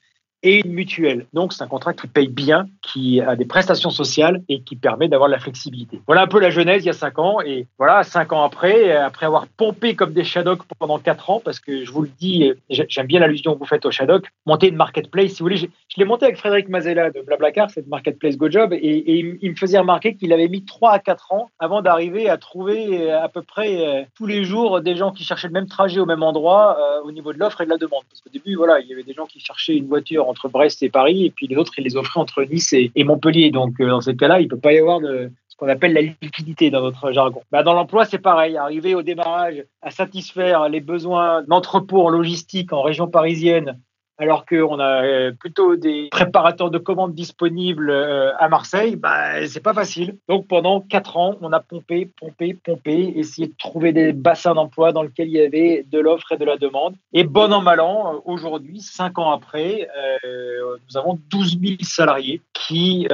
et 0.42 0.60
une 0.64 0.72
mutuelle. 0.72 1.26
Donc 1.32 1.52
c'est 1.52 1.62
un 1.62 1.68
contrat 1.68 1.92
qui 1.94 2.06
paye 2.06 2.28
bien, 2.28 2.66
qui 2.82 3.20
a 3.20 3.36
des 3.36 3.44
prestations 3.44 3.90
sociales 3.90 4.42
et 4.48 4.62
qui 4.62 4.76
permet 4.76 5.08
d'avoir 5.08 5.28
de 5.28 5.34
la 5.34 5.40
flexibilité. 5.40 6.00
Voilà 6.06 6.22
un 6.22 6.26
peu 6.26 6.40
la 6.40 6.50
genèse 6.50 6.84
il 6.84 6.86
y 6.86 6.90
a 6.90 6.94
cinq 6.94 7.18
ans 7.18 7.40
et 7.40 7.66
voilà 7.78 8.02
cinq 8.02 8.32
ans 8.32 8.42
après, 8.42 8.92
après 8.92 9.26
avoir 9.26 9.46
pompé 9.46 9.94
comme 9.94 10.12
des 10.12 10.24
Shadocks 10.24 10.62
pendant 10.78 10.98
quatre 10.98 11.30
ans, 11.30 11.40
parce 11.44 11.60
que 11.60 11.84
je 11.84 11.90
vous 11.92 12.02
le 12.02 12.10
dis, 12.18 12.52
j'aime 12.70 13.06
bien 13.06 13.20
l'allusion 13.20 13.54
que 13.54 13.58
vous 13.58 13.66
faites 13.66 13.84
au 13.84 13.90
Shadok, 13.90 14.26
monter 14.46 14.68
une 14.68 14.76
marketplace, 14.76 15.32
si 15.32 15.38
vous 15.40 15.44
voulez, 15.44 15.56
je, 15.56 15.66
l'ai 15.96 16.04
monté 16.04 16.24
avec 16.24 16.38
Frédéric 16.38 16.68
Mazella 16.68 17.10
de 17.10 17.20
Blablacar, 17.20 17.70
cette 17.70 17.86
marketplace 17.86 18.36
GoJob, 18.36 18.72
et, 18.72 18.76
et 18.76 19.38
il, 19.40 19.50
me 19.50 19.56
faisait 19.56 19.78
remarquer 19.78 20.14
qu'il 20.14 20.32
avait 20.32 20.48
mis 20.48 20.64
trois 20.64 20.92
à 20.92 20.98
quatre 20.98 21.32
ans 21.32 21.50
avant 21.58 21.82
d'arriver 21.82 22.28
à 22.28 22.38
trouver 22.38 23.10
à 23.10 23.28
peu 23.28 23.42
près 23.42 23.86
euh, 23.86 24.02
tous 24.14 24.26
les 24.26 24.44
jours 24.44 24.80
des 24.80 24.96
gens 24.96 25.12
qui 25.12 25.24
cherchaient 25.24 25.48
le 25.48 25.52
même 25.52 25.66
trajet 25.66 26.00
au 26.00 26.06
même 26.06 26.22
endroit 26.22 26.76
euh, 26.78 27.02
au 27.02 27.12
niveau 27.12 27.32
de 27.32 27.38
l'offre 27.38 27.60
et 27.60 27.64
de 27.64 27.70
la 27.70 27.76
demande. 27.76 28.02
Parce 28.08 28.20
qu'au 28.20 28.30
début, 28.30 28.54
voilà, 28.56 28.80
il 28.80 28.88
y 28.88 28.92
avait 28.92 29.02
des 29.02 29.12
gens 29.12 29.26
qui 29.26 29.40
cherchaient 29.40 29.76
une 29.76 29.86
voiture 29.86 30.29
entre 30.30 30.48
Brest 30.48 30.82
et 30.82 30.88
Paris, 30.88 31.26
et 31.26 31.30
puis 31.30 31.46
les 31.46 31.56
autres, 31.56 31.72
ils 31.78 31.84
les 31.84 31.96
offraient 31.96 32.20
entre 32.20 32.42
Nice 32.44 32.72
et, 32.72 33.04
Montpellier. 33.04 33.50
Donc, 33.50 33.80
euh, 33.80 33.88
dans 33.88 34.00
ces 34.00 34.16
cas-là, 34.16 34.40
il 34.40 34.44
ne 34.44 34.48
peut 34.48 34.58
pas 34.58 34.72
y 34.72 34.78
avoir 34.78 35.00
de, 35.00 35.30
ce 35.48 35.56
qu'on 35.56 35.68
appelle 35.68 35.92
la 35.92 36.00
liquidité 36.00 36.70
dans 36.70 36.82
notre 36.82 37.12
jargon. 37.12 37.42
Bah, 37.50 37.62
dans 37.62 37.74
l'emploi, 37.74 38.04
c'est 38.04 38.18
pareil. 38.18 38.56
Arriver 38.56 38.94
au 38.94 39.02
démarrage 39.02 39.64
à 39.82 39.90
satisfaire 39.90 40.68
les 40.68 40.80
besoins 40.80 41.42
d'entrepôt 41.42 42.06
en 42.06 42.08
logistique 42.08 42.72
en 42.72 42.82
région 42.82 43.08
parisienne 43.08 43.78
alors 44.20 44.44
qu'on 44.44 44.78
a 44.78 45.02
euh, 45.02 45.32
plutôt 45.32 45.76
des 45.76 46.08
préparateurs 46.10 46.70
de 46.70 46.76
commandes 46.76 47.14
disponibles 47.14 47.90
euh, 47.90 48.36
à 48.38 48.50
Marseille, 48.50 48.94
bah, 48.94 49.46
c'est 49.46 49.62
pas 49.62 49.72
facile. 49.72 50.18
Donc 50.28 50.46
pendant 50.46 50.82
quatre 50.82 51.16
ans, 51.16 51.36
on 51.40 51.52
a 51.52 51.60
pompé, 51.60 52.08
pompé, 52.20 52.52
pompé, 52.52 53.14
essayé 53.16 53.48
de 53.48 53.54
trouver 53.58 53.92
des 53.92 54.12
bassins 54.12 54.54
d'emploi 54.54 54.92
dans 54.92 55.02
lesquels 55.02 55.28
il 55.28 55.34
y 55.34 55.40
avait 55.40 55.86
de 55.90 55.98
l'offre 55.98 56.32
et 56.32 56.36
de 56.36 56.44
la 56.44 56.58
demande. 56.58 56.96
Et 57.14 57.24
bon 57.24 57.50
an, 57.50 57.62
mal 57.62 57.80
an, 57.80 58.20
aujourd'hui, 58.26 58.80
cinq 58.80 59.18
ans 59.18 59.30
après, 59.30 59.88
euh, 59.96 60.76
nous 60.88 60.98
avons 60.98 61.18
12 61.30 61.58
000 61.58 61.74
salariés 61.80 62.42
qui 62.52 63.08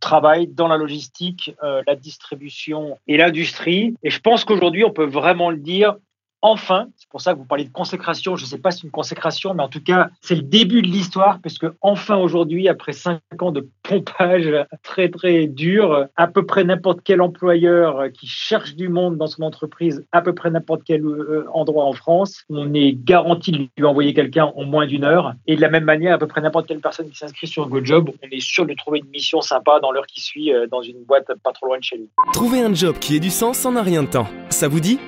travaillent 0.00 0.46
dans 0.46 0.68
la 0.68 0.76
logistique, 0.76 1.54
la 1.62 1.96
distribution 1.96 2.98
et 3.08 3.16
l'industrie. 3.16 3.94
Et 4.02 4.10
je 4.10 4.20
pense 4.20 4.44
qu'aujourd'hui, 4.44 4.84
on 4.84 4.90
peut 4.90 5.06
vraiment 5.06 5.50
le 5.50 5.56
dire, 5.56 5.96
enfin, 6.44 6.88
c'est 6.96 7.08
pour 7.08 7.22
ça 7.22 7.32
que 7.32 7.38
vous 7.38 7.46
parlez 7.46 7.64
de 7.64 7.72
consécration, 7.72 8.36
je 8.36 8.44
ne 8.44 8.48
sais 8.48 8.58
pas 8.58 8.70
si 8.70 8.80
c'est 8.80 8.84
une 8.84 8.90
consécration, 8.90 9.54
mais 9.54 9.62
en 9.62 9.68
tout 9.68 9.82
cas, 9.82 10.10
c'est 10.20 10.34
le 10.34 10.42
début 10.42 10.82
de 10.82 10.86
l'histoire, 10.86 11.38
puisque 11.40 11.66
enfin 11.80 12.16
aujourd'hui, 12.16 12.68
après 12.68 12.92
cinq 12.92 13.20
ans 13.40 13.50
de 13.50 13.66
pompage 13.82 14.52
très 14.82 15.08
très 15.08 15.46
dur, 15.46 16.06
à 16.16 16.26
peu 16.26 16.44
près 16.44 16.62
n'importe 16.64 17.00
quel 17.02 17.22
employeur 17.22 18.12
qui 18.12 18.26
cherche 18.26 18.74
du 18.74 18.90
monde 18.90 19.16
dans 19.16 19.26
son 19.26 19.42
entreprise, 19.42 20.04
à 20.12 20.20
peu 20.20 20.34
près 20.34 20.50
n'importe 20.50 20.82
quel 20.84 21.02
euh, 21.02 21.46
endroit 21.54 21.86
en 21.86 21.94
France, 21.94 22.44
on 22.50 22.74
est 22.74 22.92
garanti 22.92 23.50
de 23.50 23.58
lui 23.78 23.84
envoyer 23.86 24.12
quelqu'un 24.12 24.52
en 24.54 24.64
moins 24.64 24.86
d'une 24.86 25.04
heure. 25.04 25.32
Et 25.46 25.56
de 25.56 25.62
la 25.62 25.70
même 25.70 25.84
manière, 25.84 26.14
à 26.14 26.18
peu 26.18 26.26
près 26.26 26.42
n'importe 26.42 26.66
quelle 26.66 26.80
personne 26.80 27.08
qui 27.08 27.16
s'inscrit 27.16 27.46
sur 27.46 27.66
GoJob, 27.70 28.10
on 28.22 28.28
est 28.30 28.40
sûr 28.40 28.66
de 28.66 28.74
trouver 28.74 28.98
une 28.98 29.10
mission 29.10 29.40
sympa 29.40 29.80
dans 29.80 29.92
l'heure 29.92 30.06
qui 30.06 30.20
suit 30.20 30.52
euh, 30.52 30.66
dans 30.66 30.82
une 30.82 31.02
boîte 31.04 31.28
pas 31.42 31.52
trop 31.52 31.68
loin 31.68 31.78
de 31.78 31.84
chez 31.84 31.96
lui. 31.96 32.10
Trouver 32.34 32.60
un 32.60 32.74
job 32.74 32.96
qui 32.98 33.16
ait 33.16 33.20
du 33.20 33.30
sens 33.30 33.64
en 33.64 33.76
a 33.76 33.82
rien 33.82 34.02
de 34.02 34.08
temps. 34.08 34.26
Ça 34.50 34.68
vous 34.68 34.80
dit? 34.80 34.98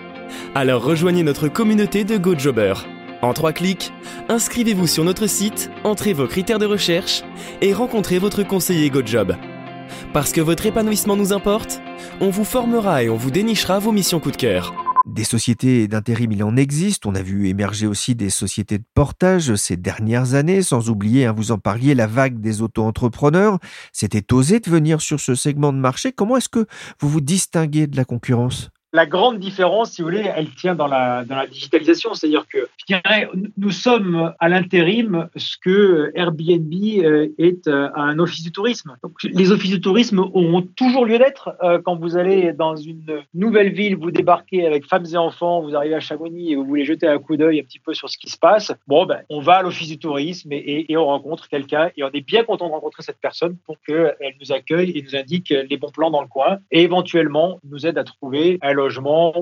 Alors 0.55 0.83
rejoignez 0.83 1.23
notre 1.23 1.49
communauté 1.49 2.05
de 2.05 2.17
GoJobbers. 2.17 2.87
En 3.23 3.33
trois 3.33 3.53
clics, 3.53 3.93
inscrivez-vous 4.29 4.87
sur 4.87 5.05
notre 5.05 5.27
site, 5.27 5.71
entrez 5.85 6.13
vos 6.13 6.27
critères 6.27 6.59
de 6.59 6.67
recherche 6.67 7.23
et 7.61 7.73
rencontrez 7.73 8.19
votre 8.19 8.43
conseiller 8.43 8.91
GoJob. 8.91 9.37
Parce 10.13 10.33
que 10.33 10.41
votre 10.41 10.67
épanouissement 10.67 11.17
nous 11.17 11.33
importe, 11.33 11.81
on 12.21 12.31
vous 12.31 12.45
formera 12.45 13.03
et 13.03 13.09
on 13.09 13.17
vous 13.17 13.31
dénichera 13.31 13.79
vos 13.79 13.93
missions 13.93 14.21
coup 14.21 14.31
de 14.31 14.37
cœur. 14.37 14.75
Des 15.07 15.25
sociétés 15.25 15.87
d'intérim, 15.87 16.33
il 16.33 16.43
en 16.43 16.57
existe. 16.57 17.07
On 17.07 17.15
a 17.15 17.23
vu 17.23 17.49
émerger 17.49 17.87
aussi 17.87 18.17
des 18.17 18.29
sociétés 18.29 18.79
de 18.79 18.85
portage 18.95 19.55
ces 19.55 19.77
dernières 19.77 20.35
années, 20.35 20.63
sans 20.63 20.91
oublier, 20.91 21.27
hein, 21.27 21.35
vous 21.35 21.53
en 21.53 21.59
parliez, 21.59 21.95
la 21.95 22.09
vague 22.09 22.41
des 22.41 22.61
auto-entrepreneurs. 22.61 23.59
C'était 23.93 24.33
osé 24.35 24.59
de 24.59 24.69
venir 24.69 25.01
sur 25.01 25.21
ce 25.21 25.37
segment 25.37 25.73
de 25.73 25.79
marché. 25.79 26.11
Comment 26.11 26.37
est-ce 26.37 26.49
que 26.49 26.67
vous 27.01 27.09
vous 27.09 27.21
distinguez 27.21 27.87
de 27.87 27.97
la 27.97 28.05
concurrence? 28.05 28.71
La 28.97 29.05
grande 29.05 29.39
différence, 29.39 29.93
si 29.93 30.01
vous 30.01 30.09
voulez, 30.09 30.25
elle 30.35 30.49
tient 30.51 30.75
dans 30.75 30.87
la, 30.87 31.25
digitalisation. 31.51 32.15
C'est-à-dire 32.15 32.47
que, 32.49 32.67
je 32.79 32.95
dirais, 32.95 33.29
nous 33.59 33.71
sommes 33.71 34.33
à 34.39 34.49
l'intérim 34.49 35.29
ce 35.37 35.57
que 35.63 36.11
Airbnb 36.15 36.73
euh, 37.05 37.29
est 37.37 37.69
euh, 37.69 37.91
un 37.95 38.19
office 38.19 38.43
du 38.43 38.53
tourisme. 38.53 38.97
les 39.23 39.53
offices 39.53 39.71
du 39.71 39.83
tourisme 39.83 40.21
auront 40.21 40.63
toujours 40.63 41.05
lieu 41.05 41.19
d'être. 41.19 41.55
Euh, 41.63 41.79
quand 41.85 41.97
vous 41.97 42.17
allez 42.17 42.55
dans 42.55 42.75
une 42.75 43.23
nouvelle 43.35 43.73
ville, 43.73 43.97
vous 43.97 44.11
débarquez 44.11 44.67
avec 44.67 44.87
femmes 44.87 45.05
et 45.13 45.17
enfants, 45.19 45.61
vous 45.61 45.77
arrivez 45.77 45.95
à 45.95 46.01
Chamonix 46.01 46.53
et 46.53 46.57
vous 46.57 46.65
voulez 46.65 46.87
jeter 46.87 47.07
un 47.07 47.19
coup 47.19 47.37
d'œil 47.37 47.61
un 47.61 47.65
petit 47.65 47.79
peu 47.79 47.93
sur 47.93 48.09
ce 48.09 48.17
qui 48.17 48.31
se 48.31 48.39
passe. 48.39 48.73
Bon, 48.87 49.05
ben, 49.05 49.21
on 49.29 49.41
va 49.41 49.57
à 49.57 49.63
l'office 49.63 49.89
du 49.89 49.99
tourisme 49.99 50.49
et, 50.53 50.87
on 50.97 51.05
rencontre 51.05 51.49
quelqu'un 51.49 51.91
et 51.99 52.03
on 52.03 52.09
est 52.09 52.27
bien 52.27 52.43
content 52.45 52.69
de 52.69 52.73
rencontrer 52.73 53.03
cette 53.03 53.21
personne 53.21 53.57
pour 53.67 53.77
qu'elle 53.87 54.35
nous 54.41 54.53
accueille 54.53 54.93
et 54.97 55.03
nous 55.03 55.15
indique 55.15 55.51
les 55.51 55.77
bons 55.77 55.91
plans 55.91 56.11
dans 56.11 56.23
le 56.23 56.29
coin 56.29 56.57
et 56.71 56.83
éventuellement 56.83 57.61
nous 57.69 57.87
aide 57.87 57.99
à 57.99 58.05
trouver 58.05 58.59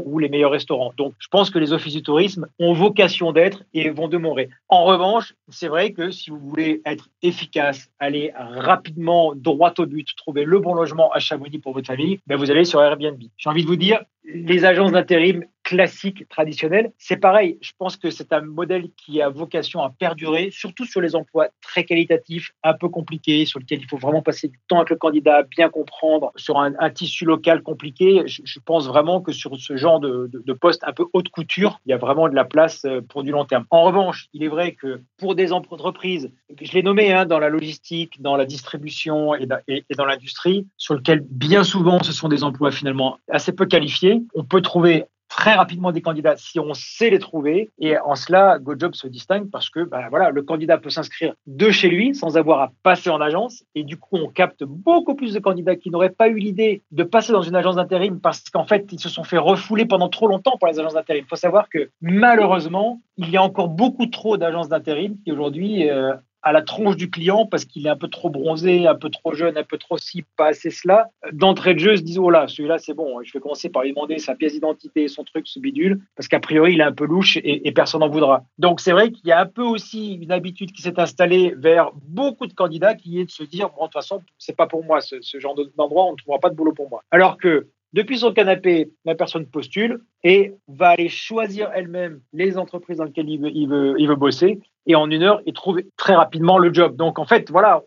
ou 0.04 0.18
les 0.18 0.28
meilleurs 0.28 0.50
restaurants. 0.50 0.92
Donc, 0.96 1.14
je 1.18 1.28
pense 1.28 1.50
que 1.50 1.58
les 1.58 1.72
offices 1.72 1.94
du 1.94 2.02
tourisme 2.02 2.46
ont 2.58 2.72
vocation 2.72 3.32
d'être 3.32 3.62
et 3.72 3.90
vont 3.90 4.08
demeurer. 4.08 4.48
En 4.68 4.84
revanche, 4.84 5.34
c'est 5.48 5.68
vrai 5.68 5.92
que 5.92 6.10
si 6.10 6.30
vous 6.30 6.38
voulez 6.38 6.82
être 6.86 7.08
efficace, 7.22 7.90
aller 7.98 8.32
rapidement 8.36 9.34
droit 9.34 9.74
au 9.78 9.86
but, 9.86 10.08
trouver 10.16 10.44
le 10.44 10.58
bon 10.58 10.74
logement 10.74 11.10
à 11.12 11.18
Chamonix 11.18 11.58
pour 11.58 11.72
votre 11.72 11.86
famille, 11.86 12.20
ben 12.26 12.36
vous 12.36 12.50
allez 12.50 12.64
sur 12.64 12.82
Airbnb. 12.82 13.22
J'ai 13.36 13.50
envie 13.50 13.62
de 13.62 13.68
vous 13.68 13.76
dire, 13.76 14.02
les 14.24 14.64
agences 14.64 14.92
d'intérim 14.92 15.44
classiques, 15.64 16.28
traditionnelles, 16.28 16.92
c'est 16.98 17.16
pareil. 17.16 17.58
Je 17.60 17.72
pense 17.76 17.96
que 17.96 18.10
c'est 18.10 18.32
un 18.32 18.42
modèle 18.42 18.90
qui 18.96 19.20
a 19.20 19.30
vocation 19.30 19.82
à 19.82 19.90
perdurer, 19.90 20.50
surtout 20.52 20.84
sur 20.84 21.00
les 21.00 21.16
emplois 21.16 21.48
très 21.62 21.84
qualitatifs, 21.84 22.52
un 22.62 22.74
peu 22.74 22.88
compliqués, 22.88 23.46
sur 23.46 23.58
lesquels 23.58 23.80
il 23.80 23.88
faut 23.88 23.96
vraiment 23.96 24.22
passer 24.22 24.48
du 24.48 24.60
temps 24.68 24.76
avec 24.76 24.90
le 24.90 24.96
candidat, 24.96 25.42
bien 25.42 25.70
comprendre, 25.70 26.30
sur 26.36 26.58
un, 26.58 26.72
tissu 26.90 27.24
local 27.24 27.62
compliqué. 27.62 28.22
Je, 28.26 28.60
pense 28.64 28.86
vraiment 28.86 29.20
que 29.20 29.32
sur 29.32 29.56
ce 29.56 29.76
genre 29.76 30.00
de, 30.00 30.30
de, 30.32 30.52
poste 30.52 30.84
un 30.84 30.92
peu 30.92 31.06
haute 31.12 31.30
couture, 31.30 31.80
il 31.86 31.90
y 31.90 31.92
a 31.92 31.96
vraiment 31.96 32.28
de 32.28 32.34
la 32.34 32.44
place 32.44 32.84
euh, 32.84 33.00
pour 33.00 33.22
du 33.22 33.30
long 33.30 33.44
terme. 33.44 33.64
En 33.70 33.82
revanche, 33.82 34.28
il 34.32 34.44
est 34.44 34.48
vrai 34.48 34.72
que 34.72 35.00
pour 35.16 35.34
des 35.34 35.52
entreprises, 35.52 36.30
je 36.60 36.72
l'ai 36.72 36.82
nommé 36.82 37.12
hein, 37.12 37.24
dans 37.26 37.38
la 37.38 37.48
logistique, 37.48 38.20
dans 38.22 38.36
la 38.36 38.44
distribution 38.44 39.34
et, 39.34 39.48
et 39.68 39.94
dans 39.96 40.04
l'industrie, 40.04 40.66
sur 40.76 40.94
lequel 40.94 41.24
bien 41.28 41.64
souvent 41.64 42.02
ce 42.02 42.12
sont 42.12 42.28
des 42.28 42.44
emplois 42.44 42.70
finalement 42.70 43.18
assez 43.30 43.52
peu 43.52 43.66
qualifiés, 43.66 44.22
on 44.34 44.44
peut 44.44 44.60
trouver 44.60 45.06
très 45.36 45.54
rapidement 45.54 45.90
des 45.90 46.00
candidats 46.00 46.36
si 46.36 46.60
on 46.60 46.74
sait 46.74 47.10
les 47.10 47.18
trouver. 47.18 47.70
Et 47.80 47.98
en 47.98 48.14
cela, 48.14 48.58
GoJob 48.60 48.94
se 48.94 49.08
distingue 49.08 49.50
parce 49.50 49.68
que 49.68 49.80
ben 49.80 50.06
voilà, 50.08 50.30
le 50.30 50.42
candidat 50.42 50.78
peut 50.78 50.90
s'inscrire 50.90 51.34
de 51.46 51.70
chez 51.70 51.88
lui 51.88 52.14
sans 52.14 52.36
avoir 52.36 52.60
à 52.60 52.72
passer 52.84 53.10
en 53.10 53.20
agence. 53.20 53.64
Et 53.74 53.82
du 53.82 53.96
coup, 53.96 54.16
on 54.16 54.28
capte 54.28 54.62
beaucoup 54.62 55.16
plus 55.16 55.34
de 55.34 55.40
candidats 55.40 55.74
qui 55.74 55.90
n'auraient 55.90 56.10
pas 56.10 56.28
eu 56.28 56.36
l'idée 56.36 56.82
de 56.92 57.02
passer 57.02 57.32
dans 57.32 57.42
une 57.42 57.56
agence 57.56 57.74
d'intérim 57.74 58.20
parce 58.20 58.48
qu'en 58.48 58.64
fait, 58.64 58.86
ils 58.92 59.00
se 59.00 59.08
sont 59.08 59.24
fait 59.24 59.38
refouler 59.38 59.86
pendant 59.86 60.08
trop 60.08 60.28
longtemps 60.28 60.56
par 60.56 60.70
les 60.70 60.78
agences 60.78 60.94
d'intérim. 60.94 61.24
Il 61.26 61.28
faut 61.28 61.36
savoir 61.36 61.68
que 61.68 61.90
malheureusement, 62.00 63.00
il 63.16 63.28
y 63.28 63.36
a 63.36 63.42
encore 63.42 63.68
beaucoup 63.68 64.06
trop 64.06 64.36
d'agences 64.36 64.68
d'intérim 64.68 65.16
qui 65.24 65.32
aujourd'hui 65.32 65.90
euh, 65.90 66.14
à 66.44 66.52
la 66.52 66.62
tronche 66.62 66.96
du 66.96 67.10
client 67.10 67.46
parce 67.46 67.64
qu'il 67.64 67.86
est 67.86 67.90
un 67.90 67.96
peu 67.96 68.08
trop 68.08 68.28
bronzé, 68.28 68.86
un 68.86 68.94
peu 68.94 69.08
trop 69.08 69.32
jeune, 69.32 69.56
un 69.56 69.64
peu 69.64 69.78
trop 69.78 69.96
ci, 69.96 70.24
pas 70.36 70.48
assez 70.48 70.70
cela. 70.70 71.08
D'entrée 71.32 71.74
de 71.74 71.78
jeu, 71.78 71.96
se 71.96 72.02
disent, 72.02 72.18
oh 72.18 72.30
là, 72.30 72.46
celui-là, 72.46 72.78
c'est 72.78 72.92
bon, 72.92 73.22
je 73.22 73.32
vais 73.32 73.40
commencer 73.40 73.70
par 73.70 73.82
lui 73.82 73.90
demander 73.90 74.18
sa 74.18 74.34
pièce 74.34 74.52
d'identité, 74.52 75.08
son 75.08 75.24
truc, 75.24 75.48
ce 75.48 75.58
bidule, 75.58 76.00
parce 76.16 76.28
qu'a 76.28 76.40
priori, 76.40 76.74
il 76.74 76.80
est 76.80 76.84
un 76.84 76.92
peu 76.92 77.06
louche 77.06 77.38
et, 77.42 77.72
personne 77.72 78.02
n'en 78.02 78.08
voudra. 78.08 78.44
Donc, 78.58 78.78
c'est 78.78 78.92
vrai 78.92 79.10
qu'il 79.10 79.26
y 79.26 79.32
a 79.32 79.40
un 79.40 79.46
peu 79.46 79.62
aussi 79.62 80.14
une 80.14 80.30
habitude 80.30 80.70
qui 80.70 80.82
s'est 80.82 81.00
installée 81.00 81.54
vers 81.56 81.90
beaucoup 82.06 82.46
de 82.46 82.52
candidats 82.52 82.94
qui 82.94 83.18
est 83.18 83.24
de 83.24 83.30
se 83.30 83.42
dire, 83.42 83.70
bon, 83.70 83.82
de 83.82 83.86
toute 83.86 83.94
façon, 83.94 84.22
c'est 84.38 84.54
pas 84.54 84.66
pour 84.66 84.84
moi, 84.84 85.00
ce, 85.00 85.16
ce 85.22 85.40
genre 85.40 85.56
d'endroit, 85.76 86.04
on 86.04 86.12
ne 86.12 86.16
trouvera 86.16 86.38
pas 86.38 86.50
de 86.50 86.54
boulot 86.54 86.72
pour 86.72 86.90
moi. 86.90 87.02
Alors 87.10 87.38
que 87.38 87.68
depuis 87.94 88.18
son 88.18 88.32
canapé, 88.32 88.90
la 89.04 89.14
personne 89.14 89.46
postule 89.46 90.00
et 90.24 90.52
va 90.66 90.88
aller 90.88 91.08
choisir 91.08 91.70
elle-même 91.72 92.20
les 92.32 92.58
entreprises 92.58 92.98
dans 92.98 93.04
lesquelles 93.04 93.30
il 93.30 93.68
veut, 93.68 94.16
bosser. 94.16 94.60
Et 94.86 94.96
en 94.96 95.08
une 95.08 95.22
heure, 95.22 95.40
il 95.46 95.52
trouve 95.52 95.80
très 95.96 96.16
rapidement 96.16 96.58
le 96.58 96.74
job. 96.74 96.96
Donc, 96.96 97.20
en 97.20 97.24
fait, 97.24 97.52
voilà, 97.52 97.84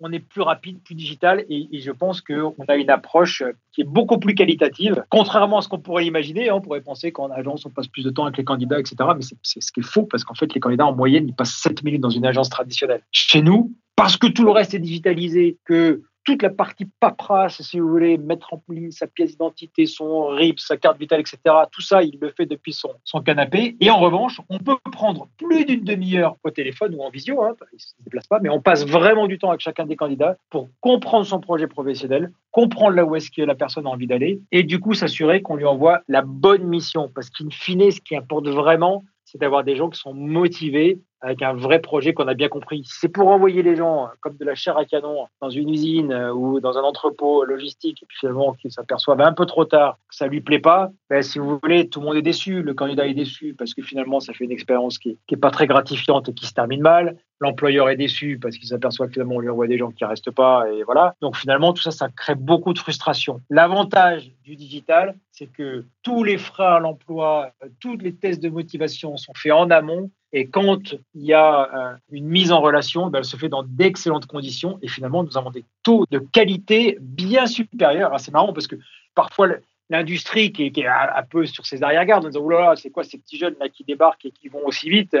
on 0.00 0.12
est 0.12 0.20
plus 0.20 0.42
rapide, 0.42 0.82
plus 0.84 0.94
digital, 0.94 1.46
et, 1.48 1.68
je 1.72 1.90
pense 1.90 2.20
qu'on 2.20 2.54
a 2.68 2.76
une 2.76 2.90
approche 2.90 3.42
qui 3.72 3.80
est 3.80 3.84
beaucoup 3.84 4.18
plus 4.18 4.34
qualitative, 4.34 5.02
contrairement 5.08 5.58
à 5.58 5.62
ce 5.62 5.68
qu'on 5.68 5.78
pourrait 5.78 6.04
imaginer. 6.04 6.50
On 6.50 6.60
pourrait 6.60 6.82
penser 6.82 7.10
qu'en 7.10 7.30
agence, 7.30 7.64
on 7.64 7.70
passe 7.70 7.88
plus 7.88 8.04
de 8.04 8.10
temps 8.10 8.24
avec 8.24 8.36
les 8.36 8.44
candidats, 8.44 8.78
etc. 8.78 8.96
Mais 9.16 9.22
c'est 9.42 9.62
ce 9.62 9.72
qui 9.72 9.80
est 9.80 9.82
faux, 9.82 10.02
parce 10.02 10.22
qu'en 10.22 10.34
fait, 10.34 10.52
les 10.52 10.60
candidats, 10.60 10.84
en 10.84 10.94
moyenne, 10.94 11.26
ils 11.26 11.34
passent 11.34 11.56
7 11.62 11.82
minutes 11.82 12.02
dans 12.02 12.10
une 12.10 12.26
agence 12.26 12.50
traditionnelle. 12.50 13.00
Chez 13.10 13.40
nous, 13.40 13.72
parce 13.96 14.18
que 14.18 14.26
tout 14.26 14.44
le 14.44 14.50
reste 14.50 14.74
est 14.74 14.80
digitalisé, 14.80 15.56
que 15.64 16.02
toute 16.26 16.42
la 16.42 16.50
partie 16.50 16.86
paperasse, 16.98 17.62
si 17.62 17.78
vous 17.78 17.88
voulez, 17.88 18.18
mettre 18.18 18.52
en 18.52 18.60
ligne 18.68 18.90
sa 18.90 19.06
pièce 19.06 19.30
d'identité, 19.30 19.86
son 19.86 20.26
RIP, 20.26 20.58
sa 20.58 20.76
carte 20.76 20.98
vitale, 20.98 21.20
etc. 21.20 21.38
Tout 21.70 21.80
ça, 21.80 22.02
il 22.02 22.18
le 22.20 22.30
fait 22.30 22.46
depuis 22.46 22.72
son, 22.72 22.90
son 23.04 23.20
canapé. 23.20 23.76
Et 23.80 23.90
en 23.90 23.98
revanche, 23.98 24.40
on 24.48 24.58
peut 24.58 24.76
prendre 24.90 25.28
plus 25.38 25.64
d'une 25.64 25.84
demi-heure 25.84 26.36
au 26.42 26.50
téléphone 26.50 26.96
ou 26.96 27.02
en 27.02 27.10
visio, 27.10 27.42
hein, 27.42 27.54
il 27.72 27.76
ne 27.76 27.78
se 27.78 27.94
déplace 28.00 28.26
pas, 28.26 28.40
mais 28.40 28.48
on 28.48 28.60
passe 28.60 28.84
vraiment 28.84 29.28
du 29.28 29.38
temps 29.38 29.50
avec 29.50 29.60
chacun 29.60 29.86
des 29.86 29.94
candidats 29.94 30.36
pour 30.50 30.68
comprendre 30.80 31.24
son 31.24 31.38
projet 31.38 31.68
professionnel, 31.68 32.32
comprendre 32.50 32.96
là 32.96 33.04
où 33.04 33.14
est-ce 33.14 33.30
que 33.30 33.42
la 33.42 33.54
personne 33.54 33.86
a 33.86 33.90
envie 33.90 34.08
d'aller, 34.08 34.40
et 34.50 34.64
du 34.64 34.80
coup 34.80 34.94
s'assurer 34.94 35.42
qu'on 35.42 35.54
lui 35.54 35.64
envoie 35.64 36.00
la 36.08 36.22
bonne 36.22 36.64
mission. 36.64 37.08
Parce 37.14 37.30
qu'in 37.30 37.50
fine, 37.50 37.88
ce 37.92 38.00
qui 38.00 38.16
importe 38.16 38.48
vraiment, 38.48 39.04
c'est 39.36 39.40
d'avoir 39.40 39.64
des 39.64 39.76
gens 39.76 39.90
qui 39.90 40.00
sont 40.00 40.14
motivés 40.14 41.00
avec 41.20 41.42
un 41.42 41.54
vrai 41.54 41.80
projet 41.80 42.14
qu'on 42.14 42.28
a 42.28 42.34
bien 42.34 42.48
compris. 42.48 42.82
C'est 42.84 43.08
pour 43.08 43.28
envoyer 43.28 43.62
les 43.62 43.76
gens 43.76 44.08
comme 44.20 44.36
de 44.36 44.44
la 44.44 44.54
chair 44.54 44.76
à 44.78 44.84
canon 44.84 45.26
dans 45.40 45.50
une 45.50 45.68
usine 45.70 46.12
euh, 46.12 46.32
ou 46.32 46.60
dans 46.60 46.78
un 46.78 46.82
entrepôt 46.82 47.44
logistique 47.44 48.02
et 48.02 48.06
puis 48.06 48.18
finalement 48.18 48.52
qu'ils 48.54 48.70
s'aperçoivent 48.70 49.20
un 49.20 49.32
peu 49.32 49.46
trop 49.46 49.64
tard 49.64 49.98
que 50.08 50.14
ça 50.14 50.26
lui 50.26 50.40
plaît 50.40 50.58
pas. 50.58 50.90
Ben, 51.10 51.22
si 51.22 51.38
vous 51.38 51.58
voulez, 51.62 51.88
tout 51.88 52.00
le 52.00 52.06
monde 52.06 52.16
est 52.16 52.22
déçu. 52.22 52.62
Le 52.62 52.74
candidat 52.74 53.06
est 53.06 53.14
déçu 53.14 53.54
parce 53.54 53.74
que 53.74 53.82
finalement 53.82 54.20
ça 54.20 54.32
fait 54.32 54.44
une 54.44 54.52
expérience 54.52 54.98
qui, 54.98 55.18
qui 55.26 55.34
est 55.34 55.38
pas 55.38 55.50
très 55.50 55.66
gratifiante 55.66 56.28
et 56.28 56.34
qui 56.34 56.46
se 56.46 56.54
termine 56.54 56.82
mal. 56.82 57.16
L'employeur 57.40 57.88
est 57.90 57.96
déçu 57.96 58.38
parce 58.40 58.56
qu'il 58.56 58.68
s'aperçoit 58.68 59.06
que 59.06 59.12
finalement 59.12 59.36
on 59.36 59.40
lui 59.40 59.48
envoie 59.48 59.66
des 59.66 59.78
gens 59.78 59.90
qui 59.90 60.04
restent 60.04 60.30
pas 60.30 60.64
et 60.70 60.82
voilà. 60.82 61.14
Donc 61.20 61.36
finalement 61.36 61.72
tout 61.72 61.82
ça, 61.82 61.90
ça 61.90 62.08
crée 62.08 62.34
beaucoup 62.34 62.72
de 62.72 62.78
frustration. 62.78 63.40
L'avantage 63.50 64.32
du 64.44 64.56
digital, 64.56 65.16
c'est 65.32 65.46
que 65.46 65.84
tous 66.02 66.24
les 66.24 66.38
freins 66.38 66.76
à 66.76 66.80
l'emploi, 66.80 67.52
euh, 67.62 67.68
toutes 67.80 68.02
les 68.02 68.14
tests 68.14 68.42
de 68.42 68.48
motivation 68.48 69.16
sont 69.16 69.34
faits 69.34 69.52
en 69.52 69.70
amont 69.70 70.10
et 70.32 70.48
quand 70.48 70.94
il 71.14 71.24
y 71.24 71.32
a 71.32 71.62
euh, 71.74 71.96
une 72.10 72.26
mise 72.26 72.52
en 72.52 72.60
relation, 72.60 73.06
ben, 73.06 73.20
elle 73.20 73.24
se 73.24 73.38
fait 73.38 73.48
dans 73.48 73.62
d'excellentes 73.62 74.26
conditions. 74.26 74.78
Et 74.82 74.88
finalement, 74.88 75.24
nous 75.24 75.38
avons 75.38 75.50
des 75.50 75.64
taux 75.82 76.04
de 76.10 76.18
qualité 76.18 76.98
bien 77.00 77.46
supérieurs. 77.46 78.18
C'est 78.20 78.32
marrant 78.32 78.52
parce 78.52 78.66
que 78.66 78.76
parfois, 79.14 79.48
l'industrie 79.88 80.52
qui, 80.52 80.64
est 80.64 80.86
un 80.86 81.22
peu 81.22 81.46
sur 81.46 81.64
ses 81.64 81.82
arrière-gardes, 81.82 82.26
en 82.26 82.28
disant 82.28 82.42
Oh 82.44 82.50
là 82.50 82.60
là, 82.60 82.76
c'est 82.76 82.90
quoi 82.90 83.02
ces 83.02 83.16
petits 83.16 83.38
jeunes 83.38 83.54
là 83.60 83.70
qui 83.70 83.84
débarquent 83.84 84.26
et 84.26 84.30
qui 84.30 84.48
vont 84.48 84.66
aussi 84.66 84.90
vite 84.90 85.16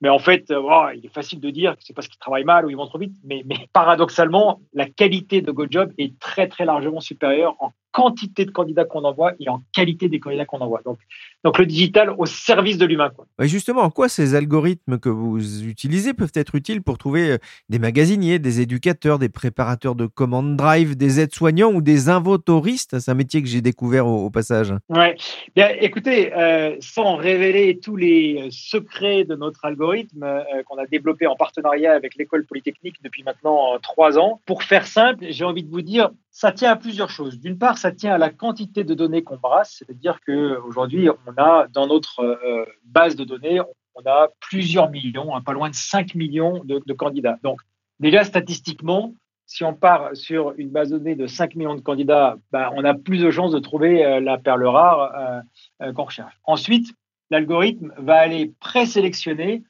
mais 0.00 0.08
en 0.08 0.18
fait, 0.18 0.50
euh, 0.50 0.62
oh, 0.62 0.86
il 0.94 1.04
est 1.04 1.14
facile 1.14 1.40
de 1.40 1.50
dire 1.50 1.76
que 1.76 1.82
c'est 1.84 1.92
parce 1.92 2.08
qu'ils 2.08 2.18
travaillent 2.18 2.44
mal 2.44 2.64
ou 2.64 2.70
ils 2.70 2.76
vont 2.76 2.86
trop 2.86 2.98
vite. 2.98 3.14
Mais, 3.24 3.44
paradoxalement, 3.72 4.60
la 4.72 4.88
qualité 4.88 5.42
de 5.42 5.52
GoJob 5.52 5.92
est 5.98 6.18
très, 6.18 6.48
très 6.48 6.64
largement 6.64 7.00
supérieure 7.00 7.56
quantité 7.92 8.44
de 8.44 8.50
candidats 8.50 8.84
qu'on 8.84 9.04
envoie 9.04 9.32
et 9.40 9.48
en 9.48 9.62
qualité 9.72 10.08
des 10.08 10.20
candidats 10.20 10.44
qu'on 10.44 10.60
envoie. 10.60 10.80
Donc, 10.84 10.98
donc 11.44 11.58
le 11.58 11.66
digital 11.66 12.14
au 12.16 12.26
service 12.26 12.78
de 12.78 12.86
l'humain. 12.86 13.10
justement, 13.40 13.82
en 13.82 13.90
quoi 13.90 14.08
ces 14.08 14.34
algorithmes 14.34 14.98
que 14.98 15.08
vous 15.08 15.64
utilisez 15.64 16.14
peuvent 16.14 16.32
être 16.34 16.54
utiles 16.54 16.82
pour 16.82 16.98
trouver 16.98 17.32
euh, 17.32 17.38
des 17.68 17.78
magasiniers, 17.78 18.38
des 18.38 18.60
éducateurs, 18.60 19.18
des 19.18 19.28
préparateurs 19.28 19.94
de 19.94 20.06
commandes 20.06 20.56
drive, 20.56 20.96
des 20.96 21.20
aides-soignants 21.20 21.72
ou 21.72 21.80
des 21.80 22.08
inventoristes 22.08 22.98
C'est 22.98 23.10
un 23.10 23.14
métier 23.14 23.42
que 23.42 23.48
j'ai 23.48 23.60
découvert 23.60 24.06
au, 24.06 24.30
passage. 24.30 24.72
Ouais. 24.88 25.16
Bien, 25.56 25.70
écoutez, 25.80 26.32
euh, 26.34 26.76
sans 26.80 27.16
révéler 27.16 27.80
tous 27.80 27.96
les 27.96 28.46
euh, 28.46 28.48
secrets 28.50 29.24
de 29.24 29.34
notre 29.34 29.64
algorithme 29.64 30.24
qu'on 30.66 30.78
a 30.78 30.86
développé 30.86 31.26
en 31.26 31.34
partenariat 31.34 31.92
avec 31.92 32.14
l'école 32.16 32.44
polytechnique 32.46 32.96
depuis 33.02 33.22
maintenant 33.22 33.78
trois 33.82 34.18
ans, 34.18 34.40
pour 34.46 34.62
faire 34.62 34.86
simple, 34.86 35.26
j'ai 35.30 35.44
envie 35.44 35.64
de 35.64 35.70
vous 35.70 35.82
dire, 35.82 36.10
ça 36.30 36.52
tient 36.52 36.70
à 36.70 36.76
plusieurs 36.76 37.10
choses. 37.10 37.40
D'une 37.40 37.58
part, 37.58 37.78
ça 37.78 37.92
tient 37.92 38.14
à 38.14 38.18
la 38.18 38.30
quantité 38.30 38.84
de 38.84 38.94
données 38.94 39.22
qu'on 39.22 39.36
brasse, 39.36 39.76
c'est-à-dire 39.78 40.20
qu'aujourd'hui, 40.24 41.08
on 41.10 41.32
a 41.36 41.66
dans 41.68 41.86
notre 41.86 42.20
euh, 42.20 42.64
base 42.84 43.16
de 43.16 43.24
données, 43.24 43.60
on 43.94 44.08
a 44.08 44.28
plusieurs 44.40 44.90
millions, 44.90 45.34
hein, 45.34 45.40
pas 45.40 45.52
loin 45.52 45.68
de 45.68 45.74
5 45.74 46.14
millions 46.14 46.62
de, 46.64 46.92
candidats. 46.92 47.38
Donc, 47.42 47.60
déjà 47.98 48.24
statistiquement, 48.24 49.14
si 49.46 49.64
on 49.64 49.74
part 49.74 50.10
sur 50.14 50.54
une 50.56 50.70
base 50.70 50.90
de 50.90 50.98
données 50.98 51.16
de 51.16 51.26
5 51.26 51.56
millions 51.56 51.74
de 51.74 51.80
candidats, 51.80 52.36
ben, 52.52 52.70
on 52.76 52.84
a 52.84 52.94
plus 52.94 53.18
de 53.18 53.30
chances 53.32 53.52
de 53.52 53.58
trouver 53.58 54.04
euh, 54.04 54.20
la 54.20 54.38
perle 54.38 54.64
rare 54.66 55.42
euh, 55.82 55.92
qu'on 55.92 56.04
recherche. 56.04 56.38
Ensuite, 56.44 56.94
l'algorithme 57.30 57.92
va 57.98 58.14
aller 58.14 58.52
présélectionner 58.60 59.64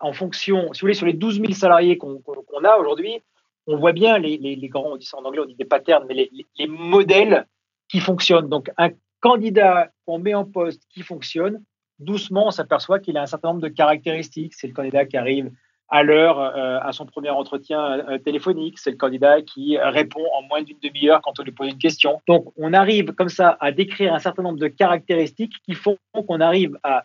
en 0.00 0.14
fonction, 0.14 0.72
si 0.72 0.80
vous 0.80 0.84
voulez, 0.84 0.94
sur 0.94 1.06
les 1.06 1.12
12 1.12 1.40
000 1.40 1.52
salariés 1.52 1.98
qu'on 1.98 2.22
a 2.64 2.76
aujourd'hui, 2.76 3.22
on 3.66 3.76
voit 3.76 3.92
bien 3.92 4.18
les, 4.18 4.68
grands, 4.68 4.92
on 4.92 4.96
dit 4.96 5.06
ça 5.06 5.18
en 5.18 5.24
anglais, 5.24 5.40
on 5.42 5.46
dit 5.46 5.54
des 5.54 5.64
patterns, 5.64 6.04
mais 6.08 6.14
les, 6.14 6.66
modèles 6.66 7.46
qui 7.88 8.00
fonctionnent. 8.00 8.48
Donc, 8.48 8.70
un 8.78 8.90
candidat 9.20 9.90
qu'on 10.06 10.18
met 10.18 10.34
en 10.34 10.44
poste 10.44 10.82
qui 10.88 11.02
fonctionne, 11.02 11.62
doucement, 11.98 12.48
on 12.48 12.50
s'aperçoit 12.50 13.00
qu'il 13.00 13.16
a 13.16 13.22
un 13.22 13.26
certain 13.26 13.48
nombre 13.48 13.62
de 13.62 13.68
caractéristiques. 13.68 14.54
C'est 14.54 14.66
le 14.66 14.72
candidat 14.72 15.04
qui 15.04 15.16
arrive 15.16 15.50
à 15.88 16.02
l'heure 16.02 16.40
euh, 16.40 16.80
à 16.80 16.92
son 16.92 17.06
premier 17.06 17.30
entretien 17.30 17.80
euh, 18.08 18.18
téléphonique. 18.18 18.78
C'est 18.78 18.90
le 18.90 18.96
candidat 18.96 19.42
qui 19.42 19.78
répond 19.78 20.24
en 20.36 20.42
moins 20.42 20.62
d'une 20.62 20.78
demi-heure 20.82 21.20
quand 21.22 21.38
on 21.38 21.42
lui 21.42 21.52
pose 21.52 21.68
une 21.68 21.78
question. 21.78 22.20
Donc, 22.28 22.52
on 22.56 22.72
arrive 22.72 23.12
comme 23.12 23.28
ça 23.28 23.56
à 23.60 23.72
décrire 23.72 24.14
un 24.14 24.18
certain 24.18 24.42
nombre 24.42 24.58
de 24.58 24.68
caractéristiques 24.68 25.54
qui 25.64 25.74
font 25.74 25.98
qu'on 26.12 26.40
arrive 26.40 26.78
à 26.82 27.04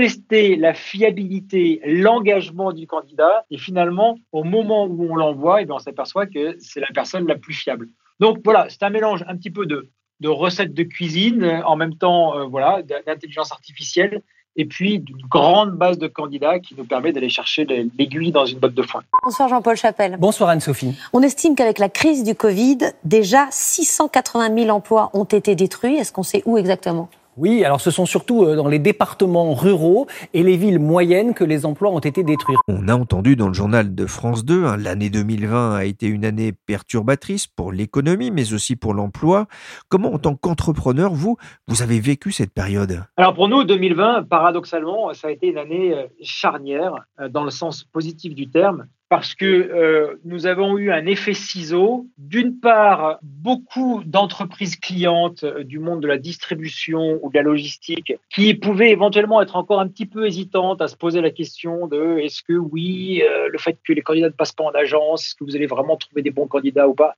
tester 0.00 0.56
la 0.56 0.72
fiabilité, 0.72 1.82
l'engagement 1.84 2.72
du 2.72 2.86
candidat. 2.86 3.44
Et 3.50 3.58
finalement, 3.58 4.16
au 4.32 4.44
moment 4.44 4.86
où 4.86 5.12
on 5.12 5.14
l'envoie, 5.14 5.60
eh 5.60 5.70
on 5.70 5.78
s'aperçoit 5.78 6.24
que 6.24 6.56
c'est 6.58 6.80
la 6.80 6.86
personne 6.94 7.26
la 7.26 7.34
plus 7.34 7.52
fiable. 7.52 7.86
Donc 8.18 8.38
voilà, 8.42 8.66
c'est 8.70 8.82
un 8.82 8.88
mélange 8.88 9.22
un 9.28 9.36
petit 9.36 9.50
peu 9.50 9.66
de, 9.66 9.90
de 10.20 10.28
recettes 10.28 10.72
de 10.72 10.84
cuisine, 10.84 11.44
en 11.66 11.76
même 11.76 11.96
temps 11.96 12.34
euh, 12.34 12.44
voilà, 12.44 12.80
d'intelligence 13.06 13.52
artificielle, 13.52 14.22
et 14.56 14.64
puis 14.64 15.00
d'une 15.00 15.20
grande 15.28 15.72
base 15.72 15.98
de 15.98 16.06
candidats 16.06 16.60
qui 16.60 16.74
nous 16.78 16.86
permet 16.86 17.12
d'aller 17.12 17.28
chercher 17.28 17.66
l'aiguille 17.66 18.32
dans 18.32 18.46
une 18.46 18.58
botte 18.58 18.74
de 18.74 18.82
foin. 18.82 19.02
Bonsoir 19.22 19.50
Jean-Paul 19.50 19.76
Chapelle. 19.76 20.16
Bonsoir 20.18 20.48
Anne-Sophie. 20.48 20.98
On 21.12 21.20
estime 21.20 21.54
qu'avec 21.54 21.78
la 21.78 21.90
crise 21.90 22.24
du 22.24 22.34
Covid, 22.34 22.78
déjà 23.04 23.48
680 23.50 24.56
000 24.64 24.70
emplois 24.74 25.10
ont 25.12 25.24
été 25.24 25.54
détruits. 25.54 25.96
Est-ce 25.96 26.10
qu'on 26.10 26.22
sait 26.22 26.42
où 26.46 26.56
exactement? 26.56 27.10
Oui, 27.40 27.64
alors 27.64 27.80
ce 27.80 27.90
sont 27.90 28.04
surtout 28.04 28.44
euh, 28.44 28.54
dans 28.54 28.68
les 28.68 28.78
départements 28.78 29.54
ruraux 29.54 30.06
et 30.34 30.42
les 30.42 30.58
villes 30.58 30.78
moyennes 30.78 31.32
que 31.32 31.42
les 31.42 31.64
emplois 31.64 31.90
ont 31.90 31.98
été 31.98 32.22
détruits. 32.22 32.56
On 32.68 32.86
a 32.86 32.94
entendu 32.94 33.34
dans 33.34 33.48
le 33.48 33.54
journal 33.54 33.94
de 33.94 34.06
France 34.06 34.44
2, 34.44 34.66
hein, 34.66 34.76
l'année 34.76 35.08
2020 35.08 35.74
a 35.74 35.84
été 35.86 36.06
une 36.06 36.26
année 36.26 36.52
perturbatrice 36.52 37.46
pour 37.46 37.72
l'économie, 37.72 38.30
mais 38.30 38.52
aussi 38.52 38.76
pour 38.76 38.92
l'emploi. 38.92 39.46
Comment, 39.88 40.12
en 40.12 40.18
tant 40.18 40.36
qu'entrepreneur, 40.36 41.14
vous, 41.14 41.38
vous 41.66 41.80
avez 41.80 41.98
vécu 41.98 42.30
cette 42.30 42.52
période? 42.52 43.04
Alors 43.16 43.32
pour 43.32 43.48
nous, 43.48 43.64
2020, 43.64 44.24
paradoxalement, 44.24 45.14
ça 45.14 45.28
a 45.28 45.30
été 45.30 45.46
une 45.46 45.58
année 45.58 45.94
euh, 45.94 46.08
charnière, 46.20 47.06
euh, 47.20 47.30
dans 47.30 47.44
le 47.44 47.50
sens 47.50 47.84
positif 47.84 48.34
du 48.34 48.50
terme 48.50 48.86
parce 49.10 49.34
que 49.34 49.44
euh, 49.44 50.20
nous 50.24 50.46
avons 50.46 50.78
eu 50.78 50.92
un 50.92 51.04
effet 51.04 51.34
ciseau. 51.34 52.06
D'une 52.16 52.60
part, 52.60 53.18
beaucoup 53.22 54.02
d'entreprises 54.06 54.76
clientes 54.76 55.42
euh, 55.42 55.64
du 55.64 55.80
monde 55.80 56.00
de 56.00 56.06
la 56.06 56.16
distribution 56.16 57.18
ou 57.20 57.28
de 57.28 57.34
la 57.34 57.42
logistique 57.42 58.12
qui 58.32 58.54
pouvaient 58.54 58.92
éventuellement 58.92 59.42
être 59.42 59.56
encore 59.56 59.80
un 59.80 59.88
petit 59.88 60.06
peu 60.06 60.28
hésitantes 60.28 60.80
à 60.80 60.86
se 60.86 60.96
poser 60.96 61.20
la 61.20 61.30
question 61.30 61.88
de 61.88 62.18
est-ce 62.18 62.44
que 62.44 62.52
oui, 62.52 63.20
euh, 63.28 63.48
le 63.48 63.58
fait 63.58 63.76
que 63.84 63.92
les 63.92 64.00
candidats 64.00 64.28
ne 64.28 64.32
passent 64.32 64.52
pas 64.52 64.62
en 64.62 64.70
agence, 64.70 65.26
est-ce 65.26 65.34
que 65.34 65.42
vous 65.42 65.56
allez 65.56 65.66
vraiment 65.66 65.96
trouver 65.96 66.22
des 66.22 66.30
bons 66.30 66.46
candidats 66.46 66.86
ou 66.86 66.94
pas? 66.94 67.16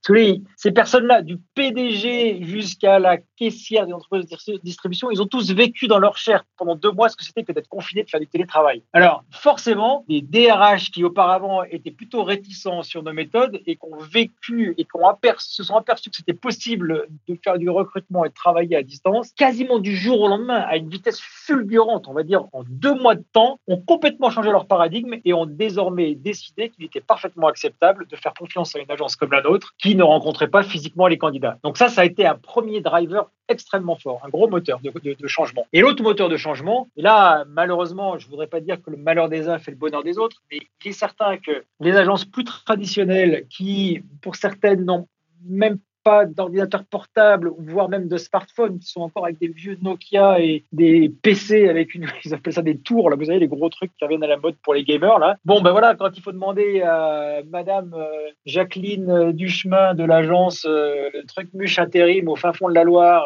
Ces 0.56 0.72
personnes-là, 0.72 1.20
du 1.20 1.36
PDG 1.54 2.42
jusqu'à 2.42 3.00
la 3.00 3.18
caissière 3.36 3.86
des 3.86 3.92
entreprises 3.92 4.24
de 4.24 4.60
distribution, 4.64 5.10
ils 5.10 5.20
ont 5.20 5.26
tous 5.26 5.52
vécu 5.52 5.88
dans 5.88 5.98
leur 5.98 6.16
chair 6.16 6.42
pendant 6.56 6.74
deux 6.74 6.90
mois 6.90 7.10
ce 7.10 7.16
que 7.16 7.24
c'était 7.24 7.44
que 7.44 7.52
d'être 7.52 7.68
confinés, 7.68 8.02
de 8.02 8.08
faire 8.08 8.20
du 8.20 8.28
télétravail. 8.28 8.82
Alors, 8.94 9.24
forcément, 9.30 10.06
les 10.08 10.22
DRH 10.22 10.90
qui 10.90 11.04
auparavant 11.04 11.64
étaient 11.64 11.81
étaient 11.82 11.96
plutôt 11.96 12.24
réticents 12.24 12.82
sur 12.82 13.02
nos 13.02 13.12
méthodes 13.12 13.60
et 13.66 13.76
qui 13.76 13.84
ont 13.84 13.98
vécu 13.98 14.74
et 14.78 14.84
qui 14.84 14.90
se 15.38 15.62
sont 15.62 15.76
aperçus 15.76 16.10
que 16.10 16.16
c'était 16.16 16.32
possible 16.32 17.06
de 17.28 17.38
faire 17.42 17.58
du 17.58 17.68
recrutement 17.68 18.24
et 18.24 18.28
de 18.28 18.34
travailler 18.34 18.76
à 18.76 18.82
distance, 18.82 19.32
quasiment 19.32 19.78
du 19.78 19.96
jour 19.96 20.20
au 20.20 20.28
lendemain, 20.28 20.60
à 20.60 20.76
une 20.76 20.88
vitesse 20.88 21.20
fulgurante, 21.20 22.06
on 22.08 22.12
va 22.12 22.22
dire 22.22 22.44
en 22.52 22.62
deux 22.66 22.94
mois 22.94 23.14
de 23.14 23.24
temps, 23.32 23.58
ont 23.66 23.78
complètement 23.78 24.30
changé 24.30 24.50
leur 24.50 24.66
paradigme 24.66 25.16
et 25.24 25.32
ont 25.32 25.46
désormais 25.46 26.14
décidé 26.14 26.70
qu'il 26.70 26.84
était 26.84 27.00
parfaitement 27.00 27.48
acceptable 27.48 28.06
de 28.06 28.16
faire 28.16 28.34
confiance 28.34 28.74
à 28.76 28.78
une 28.78 28.90
agence 28.90 29.16
comme 29.16 29.32
la 29.32 29.42
nôtre 29.42 29.74
qui 29.78 29.94
ne 29.94 30.02
rencontrait 30.02 30.48
pas 30.48 30.62
physiquement 30.62 31.06
les 31.06 31.18
candidats. 31.18 31.58
Donc 31.64 31.76
ça, 31.76 31.88
ça 31.88 32.02
a 32.02 32.04
été 32.04 32.26
un 32.26 32.36
premier 32.36 32.80
driver 32.80 33.28
extrêmement 33.48 33.96
fort, 33.96 34.20
un 34.24 34.28
gros 34.28 34.48
moteur 34.48 34.80
de, 34.82 35.28
changement. 35.28 35.66
Et 35.72 35.80
l'autre 35.80 36.02
moteur 36.02 36.28
de 36.28 36.36
changement, 36.36 36.88
et 36.96 37.02
là, 37.02 37.44
malheureusement, 37.48 38.18
je 38.18 38.26
voudrais 38.28 38.46
pas 38.46 38.60
dire 38.60 38.82
que 38.82 38.90
le 38.90 38.96
malheur 38.96 39.28
des 39.28 39.48
uns 39.48 39.58
fait 39.58 39.70
le 39.70 39.76
bonheur 39.76 40.02
des 40.02 40.18
autres, 40.18 40.42
mais 40.50 40.58
il 40.84 40.88
est 40.88 40.92
certain 40.92 41.36
que 41.36 41.64
les 41.82 41.96
agences 41.96 42.24
plus 42.24 42.44
traditionnelles 42.44 43.46
qui, 43.48 44.02
pour 44.20 44.36
certaines, 44.36 44.84
n'ont 44.84 45.08
même 45.44 45.78
pas 46.04 46.26
d'ordinateur 46.26 46.84
portable, 46.84 47.52
voire 47.58 47.88
même 47.88 48.08
de 48.08 48.16
smartphones, 48.16 48.78
qui 48.78 48.88
sont 48.88 49.02
encore 49.02 49.24
avec 49.24 49.38
des 49.38 49.48
vieux 49.48 49.78
Nokia 49.82 50.40
et 50.40 50.64
des 50.72 51.12
PC 51.22 51.68
avec 51.68 51.94
une, 51.94 52.06
ils 52.24 52.34
appellent 52.34 52.52
ça 52.52 52.62
des 52.62 52.78
tours, 52.78 53.10
là, 53.10 53.16
vous 53.16 53.24
savez, 53.24 53.38
les 53.38 53.48
gros 53.48 53.68
trucs 53.68 53.94
qui 53.96 54.04
reviennent 54.04 54.24
à 54.24 54.28
la 54.28 54.36
mode 54.36 54.56
pour 54.62 54.74
les 54.74 54.84
gamers, 54.84 55.18
là. 55.18 55.36
Bon, 55.44 55.60
ben 55.60 55.72
voilà, 55.72 55.94
quand 55.94 56.10
il 56.16 56.22
faut 56.22 56.32
demander 56.32 56.82
à 56.82 57.40
Madame 57.50 57.94
euh, 57.94 58.30
Jacqueline 58.46 59.10
euh, 59.10 59.32
Duchemin 59.32 59.94
de 59.94 60.04
l'agence 60.04 60.66
euh, 60.68 61.08
Truc 61.28 61.48
Muche 61.54 61.78
Intérim 61.78 62.28
au 62.28 62.36
fin 62.36 62.52
fond 62.52 62.68
de 62.68 62.74
la 62.74 62.84
Loire, 62.84 63.24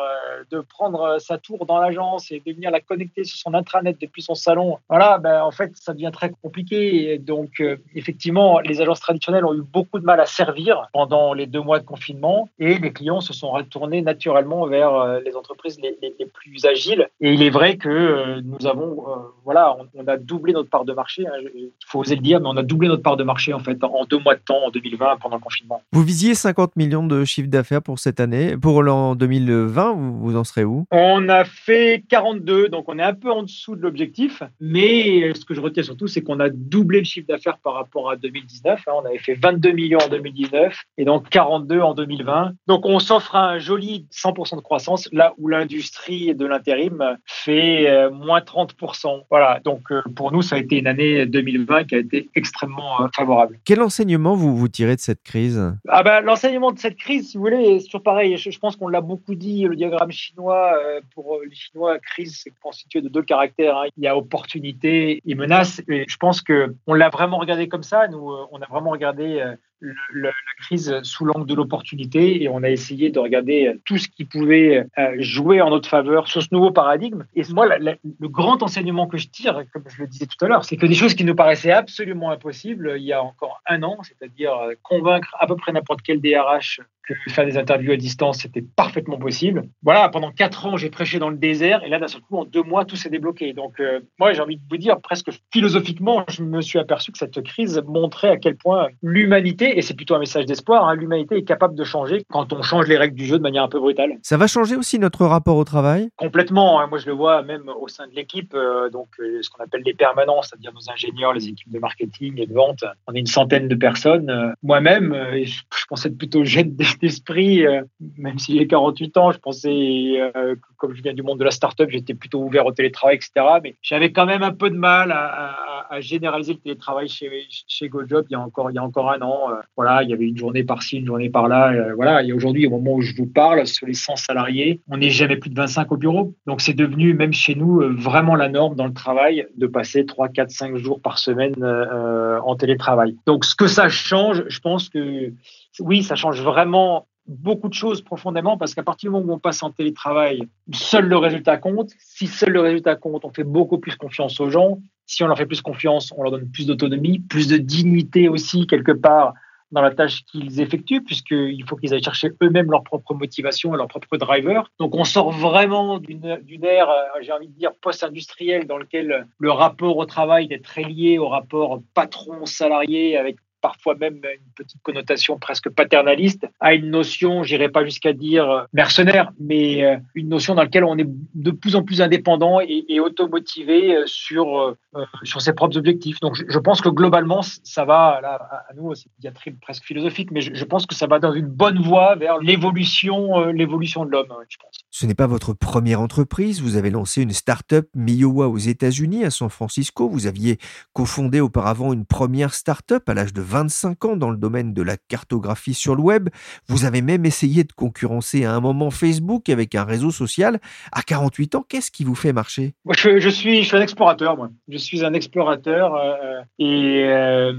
de 0.51 0.61
prendre 0.61 1.19
sa 1.19 1.39
tour 1.39 1.67
dans 1.67 1.79
l'agence 1.79 2.31
et 2.31 2.43
de 2.45 2.53
venir 2.53 2.71
la 2.71 2.81
connecter 2.81 3.25
sur 3.25 3.39
son 3.39 3.55
intranet 3.55 3.97
depuis 4.01 4.23
son 4.23 4.35
salon, 4.35 4.79
voilà, 4.89 5.19
ben 5.19 5.43
en 5.43 5.51
fait, 5.51 5.73
ça 5.75 5.93
devient 5.93 6.11
très 6.13 6.31
compliqué. 6.43 7.19
Donc, 7.19 7.63
effectivement, 7.95 8.61
les 8.61 8.81
agences 8.81 9.01
traditionnelles 9.01 9.45
ont 9.45 9.55
eu 9.55 9.63
beaucoup 9.63 9.99
de 9.99 10.05
mal 10.05 10.21
à 10.21 10.27
servir 10.27 10.89
pendant 10.93 11.33
les 11.33 11.47
deux 11.47 11.61
mois 11.61 11.79
de 11.79 11.85
confinement. 11.85 12.49
Et 12.67 12.79
les 12.79 12.93
clients 12.93 13.21
se 13.21 13.33
sont 13.33 13.51
retournés 13.51 14.03
naturellement 14.03 14.67
vers 14.67 14.93
euh, 14.95 15.21
les 15.25 15.37
entreprises 15.37 15.79
les, 15.81 16.27
plus 16.35 16.65
agiles. 16.65 17.09
Et 17.21 17.33
il 17.33 17.43
est 17.43 17.51
vrai 17.51 17.77
que 17.77 17.89
euh, 17.89 18.41
nous 18.45 18.67
avons, 18.67 19.05
voilà, 19.45 19.77
on, 19.95 20.07
a 20.07 20.17
doublé 20.17 20.53
notre 20.53 20.69
part 20.69 20.85
de 20.85 20.93
marché. 20.93 21.27
Hein. 21.27 21.49
il 21.55 21.71
faut 21.87 22.01
oser 22.01 22.17
le 22.17 22.23
dire, 22.23 22.41
mais 22.41 22.49
on 22.49 22.57
a 22.57 22.63
doublé 22.63 22.89
notre 22.89 23.03
part 23.03 23.17
de 23.17 23.23
marché 23.25 23.53
en 23.53 23.61
fait 23.61 23.83
en 23.85 24.05
deux 24.05 24.19
mois 24.19 24.35
de 24.35 24.41
temps 24.41 24.65
en 24.65 24.71
2020 24.71 25.19
pendant 25.19 25.37
le 25.37 25.43
confinement. 25.43 25.81
Vous 25.93 26.03
visiez 26.03 26.35
50 26.35 26.77
millions 26.77 27.07
de 27.07 27.25
chiffre 27.25 27.49
d'affaires 27.49 27.83
pour 27.83 27.99
cette 27.99 28.19
année. 28.19 28.57
Pour 28.57 28.83
l'an 28.83 29.15
2020, 29.15 29.93
vous, 29.93 30.19
vous 30.19 30.37
en 30.37 30.45
serez 30.45 30.65
où? 30.65 30.87
On 30.91 31.29
a 31.29 31.45
fait 31.45 32.05
42, 32.09 32.69
donc 32.69 32.89
on 32.89 32.99
est 32.99 33.03
un 33.03 33.15
peu 33.15 33.31
en 33.31 33.45
dessous 33.45 33.77
de 33.77 33.83
l'objectif. 33.83 34.43
Mais 34.61 35.33
ce 35.35 35.45
que 35.45 35.55
je 35.55 35.61
retiens 35.61 35.85
surtout, 35.85 36.09
c'est 36.09 36.23
qu'on 36.23 36.41
a 36.41 36.49
doublé 36.49 36.99
le 36.99 37.05
chiffre 37.05 37.29
d'affaires 37.29 37.59
par 37.59 37.75
rapport 37.75 38.11
à 38.11 38.17
2019. 38.17 38.81
Hein. 38.87 38.93
On 39.03 39.07
avait 39.07 39.19
fait 39.19 39.35
22 39.35 39.73
millions 39.73 40.01
en 40.05 40.09
2019 40.09 40.85
et 40.99 41.05
donc 41.05 41.29
42 41.29 41.81
en 41.81 41.95
2020. 41.95 42.53
Donc 42.67 42.87
on 42.87 42.99
s'offre 42.99 43.37
un 43.37 43.59
joli 43.59 44.07
100% 44.13 44.57
de 44.57 44.61
croissance 44.61 45.09
là 45.13 45.35
où 45.39 45.49
l'industrie 45.49 46.35
de 46.35 46.47
l'intérim 46.47 47.17
fait 47.25 47.89
euh, 47.89 48.11
moins 48.11 48.41
30%. 48.41 49.25
Voilà, 49.31 49.61
donc 49.65 49.91
euh, 49.91 50.03
pour 50.15 50.33
nous, 50.33 50.43
ça 50.43 50.57
a 50.57 50.59
été 50.59 50.79
une 50.79 50.87
année 50.87 51.27
2020 51.27 51.85
qui 51.85 51.95
a 51.95 51.99
été 51.99 52.29
extrêmement 52.35 53.03
euh, 53.03 53.07
favorable. 53.15 53.59
Quel 53.65 53.83
enseignement 53.83 54.35
vous, 54.35 54.57
vous 54.57 54.69
tirez 54.69 54.97
de 54.97 55.01
cette 55.01 55.23
crise? 55.23 55.61
Ah 55.89 56.03
ben, 56.03 56.21
L'enseignement 56.21 56.73
de 56.73 56.79
cette 56.79 56.97
crise, 56.97 57.31
si 57.31 57.37
vous 57.37 57.45
voulez, 57.45 57.81
c'est 57.81 57.87
toujours 57.87 58.03
pareil. 58.03 58.37
Je, 58.37 58.59
pense 58.59 58.77
qu'on 58.77 58.89
l'a 58.89 59.01
beaucoup 59.01 59.35
dit, 59.35 59.65
le 59.65 59.77
diagramme 59.77 60.11
chinois, 60.11 60.73
pour 61.15 61.41
les 61.49 61.55
Chinois, 61.55 61.99
crise, 61.99 62.41
c'est 62.43 62.53
constitué 62.61 63.01
de 63.01 63.09
deux 63.09 63.23
caractères. 63.23 63.77
Hein. 63.77 63.87
Il 63.97 64.05
y 64.05 64.09
a 64.09 64.17
opportunité 64.17 65.21
et 65.25 65.35
menace. 65.35 65.83
Et 65.89 66.05
je 66.09 66.17
pense 66.17 66.43
qu'on 66.43 66.95
l'a 66.95 67.09
vraiment 67.09 67.39
regardé 67.39 67.69
comme 67.69 67.83
ça. 67.83 68.09
Nous, 68.09 68.35
on 68.51 68.61
a 68.61 68.67
vraiment 68.67 68.91
regardé 68.91 69.43
la 69.81 70.31
crise 70.59 71.01
sous 71.03 71.25
l'angle 71.25 71.47
de 71.47 71.55
l'opportunité 71.55 72.43
et 72.43 72.49
on 72.49 72.63
a 72.63 72.71
essayé 72.71 73.11
de 73.11 73.19
regarder 73.19 73.79
tout 73.85 73.99
ce 73.99 74.09
qui 74.09 74.25
pouvait 74.25 74.87
euh, 74.99 75.17
jouer 75.19 75.61
en 75.61 75.71
notre 75.71 75.89
faveur 75.89 76.29
sur 76.29 76.43
ce 76.43 76.49
nouveau 76.51 76.71
paradigme. 76.71 77.27
Et 77.35 77.43
moi, 77.53 77.67
le 77.79 78.29
grand 78.29 78.63
enseignement 78.63 79.07
que 79.07 79.19
je 79.19 79.29
tire, 79.29 79.65
comme 79.73 79.85
je 79.89 80.03
le 80.03 80.09
disais 80.09 80.27
tout 80.27 80.43
à 80.45 80.49
l'heure, 80.49 80.65
c'est 80.65 80.77
que 80.77 80.87
des 80.87 80.95
choses 80.95 81.15
qui 81.15 81.25
nous 81.25 81.35
paraissaient 81.35 81.73
absolument 81.73 82.31
impossibles 82.31 82.95
il 82.97 83.05
y 83.05 83.13
a 83.13 83.23
encore 83.23 83.61
un 83.67 83.83
an, 83.83 83.99
c'est-à-dire 84.03 84.55
euh, 84.57 84.73
convaincre 84.83 85.35
à 85.39 85.47
peu 85.47 85.57
près 85.57 85.73
n'importe 85.73 86.01
quel 86.03 86.21
DRH 86.21 86.81
que 87.07 87.15
faire 87.31 87.47
des 87.47 87.57
interviews 87.57 87.93
à 87.93 87.97
distance, 87.97 88.39
c'était 88.39 88.63
parfaitement 88.63 89.19
possible. 89.19 89.63
Voilà, 89.83 90.09
pendant 90.09 90.31
quatre 90.31 90.67
ans, 90.67 90.77
j'ai 90.77 90.91
prêché 90.91 91.19
dans 91.19 91.31
le 91.31 91.37
désert 91.37 91.83
et 91.85 91.89
là, 91.89 91.99
d'un 91.99 92.09
seul 92.09 92.21
coup, 92.23 92.37
en 92.37 92.45
deux 92.45 92.63
mois, 92.63 92.85
tout 92.85 92.97
s'est 92.97 93.11
débloqué. 93.11 93.53
Donc, 93.53 93.81
euh, 93.81 94.01
moi, 94.19 94.33
j'ai 94.33 94.41
envie 94.41 94.57
de 94.57 94.63
vous 94.69 94.77
dire, 94.77 95.01
presque 95.01 95.31
philosophiquement, 95.53 96.25
je 96.29 96.43
me 96.43 96.61
suis 96.61 96.79
aperçu 96.79 97.13
que 97.13 97.19
cette 97.19 97.43
crise 97.43 97.83
montrait 97.87 98.31
à 98.31 98.37
quel 98.37 98.57
point 98.57 98.89
l'humanité, 99.03 99.79
et 99.79 99.83
c'est 99.83 99.95
plutôt 99.95 100.15
un 100.15 100.19
message 100.19 100.47
d'espoir, 100.47 100.89
hein, 100.89 100.95
l'humanité 100.95 101.37
est 101.37 101.45
capable 101.45 101.75
de 101.75 101.85
changer 101.85 102.25
quand 102.31 102.53
on 102.53 102.63
change 102.63 102.87
les 102.89 102.97
règles 102.97 103.17
du 103.17 103.25
jeu 103.25 103.39
de 103.39 103.43
manière 103.43 103.63
un 103.63 103.69
peu 103.69 103.79
brutale. 103.79 104.19
Ça 104.23 104.37
va 104.37 104.47
changer 104.47 104.77
aussi 104.77 104.99
notre 104.99 105.25
rapport 105.25 105.57
au 105.57 105.65
travail? 105.65 106.09
Complètement. 106.17 106.81
Hein. 106.81 106.89
moi, 106.89 106.99
je 106.99 107.07
le 107.07 107.13
vois 107.13 107.43
même 107.43 107.69
au 107.81 107.89
sein 107.89 108.07
de 108.09 108.15
l'équipe, 108.15 108.53
euh, 108.55 108.91
donc 108.91 109.09
euh, 109.21 109.39
ce 109.43 109.51
qu'on 109.51 109.63
appelle 109.63 109.83
les 109.85 109.95
permanents, 109.95 110.43
c'est-à-dire 110.43 110.73
nos 110.73 110.91
ingénieurs, 110.91 111.33
les 111.33 111.49
équipes 111.49 111.71
de 111.71 111.79
marketing 111.79 112.41
et 112.41 112.47
de 112.47 112.55
vente. 112.55 112.85
On 113.07 113.15
est 113.15 113.21
une 113.21 113.27
centaine 113.27 113.69
de 113.69 113.75
personnes. 113.75 114.55
Moi-même, 114.63 115.15
je, 115.45 115.87
pensais 115.89 116.09
être 116.09 116.19
plutôt 116.19 116.45
jeune 116.45 116.71
d'esprit 116.99 117.67
euh, 117.67 117.83
même 118.19 118.39
si 118.39 118.57
j'ai 118.59 118.67
48 118.67 119.17
ans, 119.17 119.33
je 119.33 119.39
pensais, 119.39 119.71
euh, 119.71 120.55
comme 120.77 120.95
je 120.95 121.03
viens 121.03 121.15
du 121.15 121.23
monde 121.23 121.39
de 121.39 121.45
la 121.45 121.51
start-up, 121.51 121.89
j'étais 121.91 122.15
plutôt 122.15 122.43
ouvert 122.43 122.67
au 122.67 122.73
télétravail, 122.73 123.17
etc. 123.17 123.47
Mais 123.63 123.77
j'avais 123.83 124.13
quand 124.13 124.27
même 124.27 124.43
un 124.43 124.53
peu 124.53 124.71
de 124.71 124.77
mal 124.77 125.13
à, 125.13 125.55
généraliser 126.01 126.53
le 126.55 126.59
télétravail 126.59 127.09
chez, 127.09 127.31
chez 127.49 127.89
GoJob 127.89 128.27
il 128.29 128.33
y 128.33 128.37
a 128.37 128.41
encore, 128.41 128.71
il 128.71 128.75
y 128.75 128.79
a 128.79 128.83
encore 128.83 129.11
un 129.11 129.23
an. 129.23 129.51
Euh, 129.51 129.55
voilà, 129.77 130.03
il 130.03 130.11
y 130.11 130.13
avait 130.13 130.27
une 130.27 130.37
journée 130.37 130.65
par-ci, 130.65 130.99
une 130.99 131.07
journée 131.07 131.31
par-là. 131.31 131.95
voilà, 131.95 132.23
et 132.23 132.33
aujourd'hui, 132.33 132.67
au 132.67 132.71
moment 132.71 132.95
où 132.95 133.03
je 133.03 133.15
vous 133.17 133.27
parle, 133.27 133.67
sur 133.67 133.87
les 133.87 133.95
100 133.95 134.17
salariés, 134.17 134.81
on 134.91 134.99
n'est 134.99 135.11
jamais 135.11 135.37
plus 135.37 135.49
de 135.49 135.55
25 135.55 135.91
au 135.93 135.97
bureau. 135.97 136.35
Donc 136.47 136.61
c'est 136.61 136.75
devenu, 136.75 137.15
même 137.15 137.33
chez 137.33 137.55
nous, 137.55 137.81
vraiment 137.97 138.35
la 138.35 138.49
norme 138.49 138.75
dans 138.75 138.87
le 138.87 138.93
travail 138.93 139.47
de 139.57 139.67
passer 139.67 140.05
3, 140.05 140.29
4, 140.29 140.51
5 140.51 140.77
jours 140.77 141.01
par 141.01 141.19
semaine 141.19 141.55
en 141.65 142.57
télétravail. 142.57 143.17
Donc 143.27 143.45
ce 143.45 143.55
que 143.55 143.67
ça 143.67 143.89
change, 143.89 144.45
je 144.49 144.61
pense 144.61 144.89
que 144.89 145.33
oui, 145.81 146.03
ça 146.03 146.17
change 146.17 146.43
vraiment 146.43 147.07
beaucoup 147.27 147.69
de 147.69 147.75
choses 147.75 148.03
profondément 148.03 148.57
parce 148.57 148.75
qu'à 148.75 148.83
partir 148.83 149.11
du 149.11 149.17
moment 149.17 149.33
où 149.33 149.37
on 149.37 149.39
passe 149.39 149.63
en 149.63 149.71
télétravail, 149.71 150.43
seul 150.73 151.07
le 151.07 151.17
résultat 151.17 151.57
compte. 151.57 151.91
Si 151.99 152.27
seul 152.27 152.53
le 152.53 152.61
résultat 152.61 152.97
compte, 152.97 153.25
on 153.25 153.31
fait 153.31 153.45
beaucoup 153.45 153.79
plus 153.79 153.97
confiance 153.97 154.41
aux 154.41 154.51
gens. 154.51 154.79
Si 155.07 155.23
on 155.23 155.27
leur 155.27 155.37
fait 155.37 155.47
plus 155.47 155.63
confiance, 155.63 156.13
on 156.17 156.23
leur 156.23 156.33
donne 156.33 156.51
plus 156.51 156.67
d'autonomie, 156.67 157.19
plus 157.19 157.49
de 157.49 157.57
dignité 157.57 158.29
aussi 158.29 158.67
quelque 158.67 158.93
part 158.93 159.35
dans 159.73 159.83
la 159.83 159.91
tâche 159.91 160.25
qu'ils 160.27 160.61
effectuent, 160.61 161.03
puisqu'il 161.03 161.65
faut 161.69 161.75
qu'ils 161.77 161.93
aillent 161.93 162.03
chercher 162.03 162.31
eux-mêmes 162.41 162.71
leur 162.71 162.85
propre 162.85 163.15
motivation 163.15 163.75
et 163.75 163.77
leur 163.77 163.89
propre 163.89 164.17
driver. 164.17 164.71
Donc 164.79 164.95
on 164.95 165.05
sort 165.05 165.33
vraiment 165.33 165.99
d'une 165.99 166.25
ère, 166.65 166.89
euh, 166.89 167.21
j'ai 167.21 167.33
envie 167.33 167.49
de 167.49 167.59
dire, 167.59 167.73
post-industrielle, 167.83 168.67
dans 168.67 168.79
lequel 168.79 169.27
le 169.39 169.51
rapport 169.51 169.97
au 169.97 170.07
travail 170.07 170.47
est 170.53 170.65
très 170.65 170.85
lié 170.85 171.19
au 171.19 171.29
rapport 171.29 171.83
patron-salarié, 171.95 173.17
avec 173.17 173.37
parfois 173.67 173.97
même 173.97 174.15
une 174.15 174.53
petite 174.55 174.81
connotation 174.85 175.41
presque 175.41 175.71
paternaliste, 175.71 176.47
à 176.61 176.75
une 176.75 176.89
notion, 176.89 177.43
j'irai 177.43 177.69
pas 177.69 177.85
jusqu'à 177.85 178.13
dire 178.13 178.67
mercenaire, 178.73 179.33
mais 179.41 179.83
euh, 179.83 179.97
une 180.15 180.29
notion 180.29 180.55
dans 180.55 180.63
laquelle 180.63 180.85
on 180.85 180.97
est 180.97 181.09
de 181.35 181.51
plus 181.51 181.75
en 181.75 181.83
plus 181.83 182.01
indépendant 182.01 182.61
et, 182.61 182.85
et 182.89 183.01
automotivé 183.01 183.97
euh, 183.97 184.05
sur, 184.07 184.57
euh, 184.57 185.05
sur 185.25 185.41
ses 185.41 185.53
propres 185.53 185.77
objectifs. 185.77 186.21
Donc 186.21 186.37
je, 186.37 186.59
pense 186.61 186.81
que 186.81 186.89
globalement, 186.89 187.41
ça 187.43 187.85
va, 187.85 188.21
là, 188.23 188.39
à 188.69 188.73
nous, 188.75 188.95
c'est 188.95 189.07
une 189.07 189.21
diatribe 189.21 189.59
presque 189.61 189.83
philosophique, 189.83 190.31
mais 190.31 190.43
je, 190.43 190.65
pense 190.65 190.87
que 190.87 190.95
ça 190.95 191.09
va 191.09 191.19
dans 191.19 191.33
une 191.33 191.49
bonne 191.49 191.81
voie 191.81 192.15
vers 192.15 192.39
l'évolution, 192.39 193.41
de 193.51 194.11
l'homme, 194.11 194.33
je 194.49 194.57
pense. 194.59 194.79
Ce 194.91 195.07
n'est 195.07 195.15
pas 195.15 195.27
votre 195.27 195.55
première 195.55 196.01
entreprise. 196.01 196.63
Vous 196.63 196.77
avez 196.77 196.91
lancé 196.91 197.23
une 197.23 197.33
start-up 197.33 197.89
Miowa 197.97 198.49
aux 198.49 198.59
États-Unis, 198.59 199.25
à 199.25 199.31
San 199.31 199.51
Francisco. 199.51 200.09
Vous 200.09 200.27
aviez 200.27 200.59
cofondé 200.93 201.41
auparavant 201.41 201.93
une 201.93 202.07
première 202.07 202.55
start-up 202.55 203.09
à 203.09 203.15
l'âge 203.15 203.33
de 203.33 203.43
25 203.57 204.05
ans 204.05 204.17
dans 204.17 204.31
le 204.31 204.37
domaine 204.37 204.75
de 204.75 204.83
la 204.83 204.99
cartographie 204.99 205.73
sur 205.73 205.97
le 205.97 206.03
web. 206.03 206.29
Vous 206.69 206.85
avez 206.85 207.01
même 207.01 207.25
essayé 207.25 207.65
de 207.65 207.73
concurrencer 207.73 208.45
à 208.45 208.53
un 208.53 208.61
moment 208.61 208.91
Facebook 208.91 209.49
avec 209.49 209.75
un 209.75 209.85
réseau 209.85 210.11
social. 210.11 210.61
À 210.93 211.01
48 211.01 211.55
ans, 211.55 211.65
qu'est-ce 211.67 211.91
qui 211.91 212.05
vous 212.05 212.15
fait 212.15 212.35
marcher? 212.35 212.75
Je, 212.91 213.31
suis, 213.31 213.63
je 213.63 213.69
suis 213.69 213.77
un 213.77 213.81
explorateur, 213.81 214.37
moi. 214.37 214.51
Je 214.69 214.77
suis 214.77 215.07
un 215.07 215.15
explorateur 215.15 215.95
euh, 215.95 216.43
et 216.59 217.05
euh, 217.07 217.55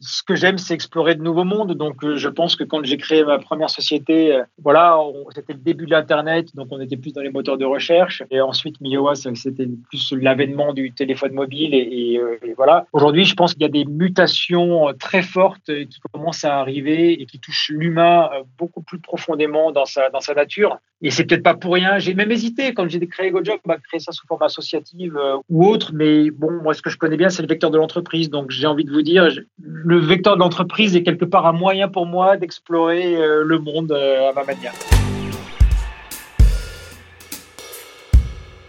ce 0.00 0.22
que 0.22 0.34
j'aime, 0.34 0.56
c'est 0.58 0.74
explorer 0.74 1.14
de 1.14 1.22
nouveaux 1.22 1.44
mondes. 1.44 1.74
Donc, 1.74 2.02
euh, 2.02 2.16
je 2.16 2.28
pense 2.28 2.56
que 2.56 2.64
quand 2.64 2.84
j'ai 2.84 2.96
créé 2.96 3.22
ma 3.22 3.38
première 3.38 3.68
société, 3.68 4.34
euh, 4.34 4.42
voilà, 4.62 4.98
c'était 5.34 5.52
le 5.52 5.58
début 5.58 5.84
de 5.84 5.90
l'Internet, 5.90 6.54
donc 6.56 6.68
on 6.70 6.80
était 6.80 6.96
plus 6.96 7.12
dans 7.12 7.20
les 7.20 7.30
moteurs 7.30 7.58
de 7.58 7.66
recherche. 7.66 8.22
Et 8.30 8.40
ensuite, 8.40 8.80
Miowa, 8.80 9.14
c'était 9.14 9.68
plus 9.88 10.12
l'avènement 10.12 10.72
du 10.72 10.92
téléphone 10.92 11.32
mobile. 11.32 11.74
Et, 11.74 12.18
euh, 12.18 12.38
et 12.42 12.54
voilà. 12.54 12.86
Aujourd'hui, 12.92 13.24
je 13.24 13.34
pense 13.34 13.52
qu'il 13.52 13.62
y 13.62 13.66
a 13.66 13.68
des 13.68 13.84
mutations 13.84 14.92
très 14.98 15.22
fortes 15.22 15.66
qui 15.66 16.00
commencent 16.12 16.44
à 16.44 16.58
arriver 16.58 17.20
et 17.20 17.26
qui 17.26 17.38
touchent 17.38 17.70
l'humain 17.70 18.30
beaucoup 18.58 18.82
plus 18.82 18.98
profondément 18.98 19.70
dans 19.70 19.84
sa, 19.84 20.10
nature. 20.34 20.78
Et 21.02 21.10
c'est 21.10 21.24
peut-être 21.24 21.42
pas 21.42 21.54
pour 21.54 21.74
rien. 21.74 21.98
J'ai 21.98 22.14
même 22.14 22.30
hésité 22.30 22.72
quand 22.74 22.88
j'ai 22.88 23.04
créé 23.06 23.30
GoJob 23.30 23.58
à 23.68 23.78
créer 23.78 24.00
ça 24.00 24.12
sous 24.12 24.26
forme 24.26 24.42
associative 24.42 25.18
ou 25.48 25.66
autre. 25.66 25.92
Mais 25.94 26.30
bon, 26.30 26.62
moi, 26.62 26.72
ce 26.74 26.82
que 26.82 26.90
je 26.90 26.98
connais 26.98 27.16
bien, 27.16 27.30
c'est 27.30 27.42
le 27.42 27.48
vecteur 27.48 27.70
de 27.70 27.78
l'entreprise. 27.78 28.30
Donc, 28.30 28.50
j'ai 28.50 28.66
envie 28.66 28.84
de 28.84 28.92
vous 28.92 29.02
dire, 29.02 29.28
le 29.90 29.98
vecteur 29.98 30.36
de 30.36 30.40
l'entreprise 30.40 30.94
est 30.94 31.02
quelque 31.02 31.24
part 31.24 31.46
un 31.46 31.52
moyen 31.52 31.88
pour 31.88 32.06
moi 32.06 32.36
d'explorer 32.36 33.16
euh, 33.16 33.42
le 33.44 33.58
monde 33.58 33.90
euh, 33.90 34.30
à 34.30 34.32
ma 34.32 34.44
manière. 34.44 34.72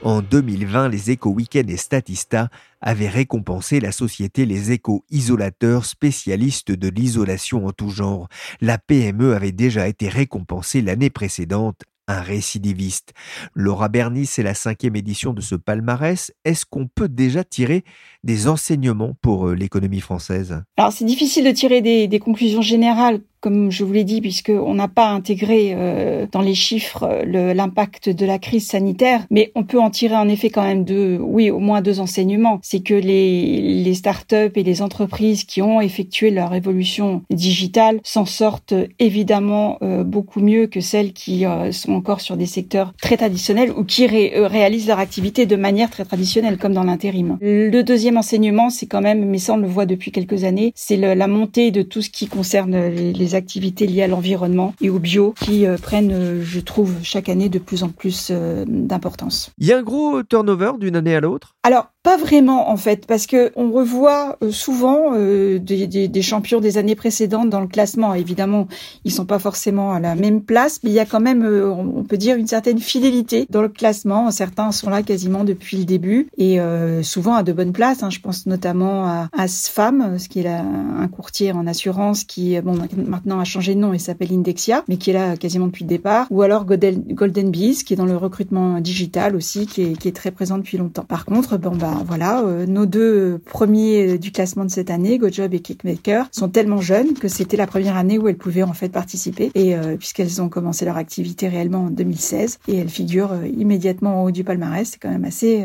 En 0.02 0.24
2020, 0.24 0.90
les 0.90 1.12
éco-weekends 1.12 1.68
et 1.68 1.78
Statista 1.78 2.50
avaient 2.82 3.08
récompensé 3.08 3.80
la 3.80 3.92
société 3.92 4.48
Les 4.48 4.72
Éco-Isolateurs, 4.72 5.86
spécialistes 5.86 6.72
de 6.72 6.90
l'isolation 6.90 7.68
en 7.68 7.72
tout 7.72 7.92
genre. 7.92 8.28
La 8.60 8.80
PME 8.80 9.36
avait 9.36 9.52
déjà 9.52 9.88
été 9.88 10.10
récompensée 10.10 10.82
l'année 10.82 11.12
précédente 11.12 11.84
récidiviste. 12.20 13.14
Laura 13.56 13.88
Bernis, 13.88 14.26
c'est 14.26 14.44
la 14.44 14.54
cinquième 14.54 14.98
édition 14.98 15.34
de 15.34 15.40
ce 15.40 15.56
palmarès. 15.56 16.34
Est-ce 16.44 16.66
qu'on 16.66 16.88
peut 16.88 17.08
déjà 17.08 17.46
tirer 17.46 17.86
des 18.24 18.50
enseignements 18.50 19.14
pour 19.22 19.48
euh, 19.48 19.56
l'économie 19.56 20.02
française? 20.02 20.62
Alors 20.76 20.92
c'est 20.92 21.06
difficile 21.06 21.46
de 21.46 21.52
tirer 21.52 21.82
des 21.82 22.20
conclusions 22.20 22.62
générales 22.62 23.22
comme 23.42 23.72
je 23.72 23.84
vous 23.84 23.92
l'ai 23.92 24.04
dit, 24.04 24.22
puisqu'on 24.22 24.76
n'a 24.76 24.88
pas 24.88 25.10
intégré 25.10 25.74
euh, 25.74 26.28
dans 26.32 26.42
les 26.42 26.54
chiffres 26.54 27.04
euh, 27.04 27.54
l'impact 27.54 28.08
de 28.08 28.26
la 28.26 28.38
crise 28.38 28.68
sanitaire, 28.68 29.26
mais 29.32 29.52
on 29.56 29.64
peut 29.64 29.80
en 29.80 29.90
tirer 29.90 30.16
en 30.16 30.30
effet 30.30 30.52
quand 30.52 30.62
même 30.62 30.86
deux, 30.86 31.18
oui, 31.20 31.50
au 31.50 31.60
moins 31.60 31.82
deux 31.82 32.00
enseignements. 32.00 32.60
C'est 32.62 32.82
que 32.82 32.94
les, 32.94 33.84
les 33.84 33.94
startups 33.96 34.52
et 34.56 34.64
les 34.64 34.82
entreprises 34.84 35.44
qui 35.44 35.62
ont 35.62 35.82
effectué 35.82 36.30
leur 36.30 36.54
évolution 36.54 37.24
digitale 37.32 38.00
s'en 38.04 38.26
sortent 38.26 38.76
évidemment 39.00 39.80
euh, 39.82 40.04
beaucoup 40.04 40.40
mieux 40.40 40.68
que 40.68 40.80
celles 40.80 41.14
qui 41.14 41.44
sont 41.72 41.94
encore 41.94 42.22
sur 42.22 42.38
des 42.38 42.46
secteurs 42.46 42.94
très 43.02 43.18
traditionnels 43.18 43.72
ou 43.76 43.84
qui 43.84 44.06
réalisent 44.06 44.88
leur 44.88 45.00
activité 45.00 45.48
de 45.48 45.56
manière 45.56 45.90
très 45.90 46.06
traditionnelle, 46.06 46.58
comme 46.58 46.74
dans 46.74 46.84
l'intérim. 46.84 47.38
Le 47.42 47.82
deuxième 47.82 48.18
enseignement, 48.18 48.70
c'est 48.70 48.86
quand 48.86 49.02
même, 49.02 49.26
mais 49.26 49.40
ça 49.40 49.54
on 49.54 49.58
le 49.58 49.68
voit 49.68 49.88
depuis 49.88 50.12
quelques 50.12 50.44
années, 50.44 50.74
c'est 50.76 50.98
la 50.98 51.28
montée 51.28 51.72
de 51.72 51.82
tout 51.82 52.02
ce 52.02 52.10
qui 52.10 52.28
concerne 52.28 52.90
les 52.90 53.31
des 53.32 53.36
activités 53.36 53.88
liées 53.88 54.04
à 54.04 54.08
l'environnement 54.08 54.74
et 54.82 54.90
au 54.90 55.00
bio 55.00 55.34
qui 55.40 55.66
prennent, 55.82 56.42
je 56.42 56.60
trouve, 56.60 56.96
chaque 57.04 57.30
année 57.30 57.50
de 57.50 57.60
plus 57.60 57.84
en 57.84 57.90
plus 57.90 58.32
d'importance. 58.32 59.52
Il 59.58 59.68
y 59.68 59.74
a 59.74 59.78
un 59.78 59.84
gros 59.84 60.22
turnover 60.24 60.74
d'une 60.80 60.96
année 60.96 61.16
à 61.16 61.20
l'autre 61.20 61.56
Alors, 61.64 61.92
pas 62.04 62.18
vraiment 62.18 62.72
en 62.72 62.78
fait, 62.78 63.06
parce 63.06 63.28
que 63.28 63.52
on 63.56 63.72
revoit 63.72 64.38
souvent 64.50 65.16
des, 65.16 65.60
des, 65.60 66.08
des, 66.08 66.22
champions 66.24 66.60
des 66.60 66.80
années 66.80 66.96
précédentes 66.96 67.52
dans 67.52 67.62
le 67.62 67.68
classement. 67.68 68.16
Évidemment, 68.16 68.68
ils 69.06 69.12
sont 69.12 69.26
pas 69.26 69.38
forcément 69.38 69.94
à 69.94 70.00
la 70.00 70.16
même 70.16 70.42
place, 70.42 70.80
mais 70.84 70.90
il 70.90 70.94
y 70.94 71.00
a 71.00 71.06
quand 71.06 71.20
même, 71.20 71.46
on 71.46 72.04
peut 72.04 72.18
dire, 72.18 72.38
une 72.38 72.48
certaine 72.48 72.80
fidélité 72.80 73.46
dans 73.52 73.62
le 73.62 73.70
classement. 73.70 74.32
Certains 74.32 74.72
sont 74.72 74.90
là 74.90 75.04
quasiment 75.04 75.44
depuis 75.44 75.78
le 75.78 75.86
début 75.86 76.28
et 76.38 76.58
souvent 77.04 77.36
à 77.36 77.44
de 77.44 77.54
bonnes 77.54 77.74
places. 77.74 78.02
Hein. 78.02 78.10
Je 78.10 78.20
pense 78.20 78.48
notamment 78.48 79.06
à, 79.06 79.30
à 79.38 79.48
ce 79.48 80.28
qui 80.28 80.40
est 80.40 80.48
un 80.48 81.08
courtier 81.08 81.52
en 81.52 81.68
assurance 81.68 82.24
qui, 82.24 82.60
bon, 82.62 82.80
maintenant 83.06 83.40
a 83.40 83.44
changé 83.44 83.76
de 83.76 83.80
nom 83.80 83.94
et 83.94 84.00
s'appelle 84.00 84.34
Indexia, 84.34 84.84
mais 84.88 84.98
qui 84.98 85.12
est 85.12 85.14
là 85.14 85.38
quasiment 85.38 85.68
depuis 85.68 85.84
le 85.84 85.90
départ. 85.90 86.26
Ou 86.32 86.42
alors 86.42 86.66
Golden, 86.66 87.04
Golden 87.14 87.52
Bees, 87.52 87.84
qui 87.86 87.94
est 87.94 87.98
dans 87.98 88.06
le 88.06 88.18
recrutement 88.18 88.80
digital 88.80 89.36
aussi, 89.36 89.68
qui 89.68 89.84
est, 89.84 89.94
qui 89.98 90.08
est 90.08 90.16
très 90.16 90.32
présent 90.32 90.58
depuis 90.58 90.78
longtemps. 90.80 91.04
Par 91.04 91.26
contre, 91.26 91.51
bon, 91.58 91.76
bah 91.76 92.04
voilà, 92.06 92.42
euh, 92.42 92.66
nos 92.66 92.86
deux 92.86 93.40
premiers 93.46 94.18
du 94.18 94.32
classement 94.32 94.66
de 94.66 94.72
cette 94.72 94.90
année, 94.90 95.18
GoJob 95.18 95.54
et 95.54 95.60
Kickmaker, 95.60 96.28
sont 96.32 96.50
tellement 96.50 96.82
jeunes 96.82 97.14
que 97.14 97.28
c'était 97.28 97.58
la 97.58 97.68
première 97.68 97.98
année 97.98 98.18
où 98.18 98.28
elles 98.28 98.38
pouvaient 98.38 98.64
en 98.64 98.74
fait 98.74 98.90
participer. 98.90 99.52
Et 99.56 99.76
euh, 99.76 99.98
puisqu'elles 99.98 100.42
ont 100.42 100.50
commencé 100.50 100.86
leur 100.86 100.98
activité 100.98 101.48
réellement 101.48 101.86
en 101.86 101.90
2016 101.90 102.60
et 102.68 102.78
elles 102.78 102.90
figurent 102.90 103.34
euh, 103.34 103.48
immédiatement 103.48 104.24
au 104.24 104.28
haut 104.28 104.32
du 104.32 104.44
palmarès, 104.44 104.90
c'est 104.90 105.00
quand 105.00 105.10
même 105.10 105.26
assez 105.26 105.64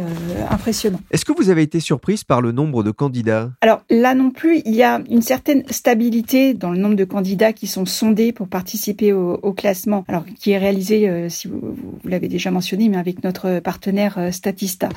impressionnant. 0.51 1.01
Est-ce 1.11 1.25
que 1.25 1.33
vous 1.33 1.51
avez 1.51 1.63
été 1.63 1.81
surprise 1.81 2.25
par 2.25 2.41
le 2.41 2.53
nombre 2.53 2.83
de 2.83 2.91
candidats? 2.91 3.51
Alors 3.61 3.83
là 3.91 4.15
non 4.15 4.31
plus, 4.31 4.63
il 4.65 4.75
y 4.75 4.83
a 4.83 5.01
une 5.11 5.23
certaine 5.23 5.63
stabilité 5.71 6.55
dans 6.55 6.71
le 6.71 6.79
nombre 6.79 6.97
de 6.97 7.05
candidats 7.05 7.53
qui 7.53 7.67
sont 7.67 7.87
sondés 7.87 8.33
pour 8.33 8.49
participer 8.49 9.13
au, 9.13 9.35
au 9.43 9.53
classement. 9.53 10.05
Alors 10.09 10.25
qui 10.25 10.53
est 10.53 10.59
réalisé, 10.59 11.29
si 11.29 11.49
vous, 11.49 11.61
vous 11.61 12.09
l'avez 12.09 12.29
déjà 12.29 12.51
mentionné, 12.51 12.89
mais 12.89 12.97
avec 12.97 13.23
notre 13.23 13.61
partenaire 13.61 14.31
Statista. 14.33 14.89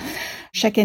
Chaque 0.51 0.78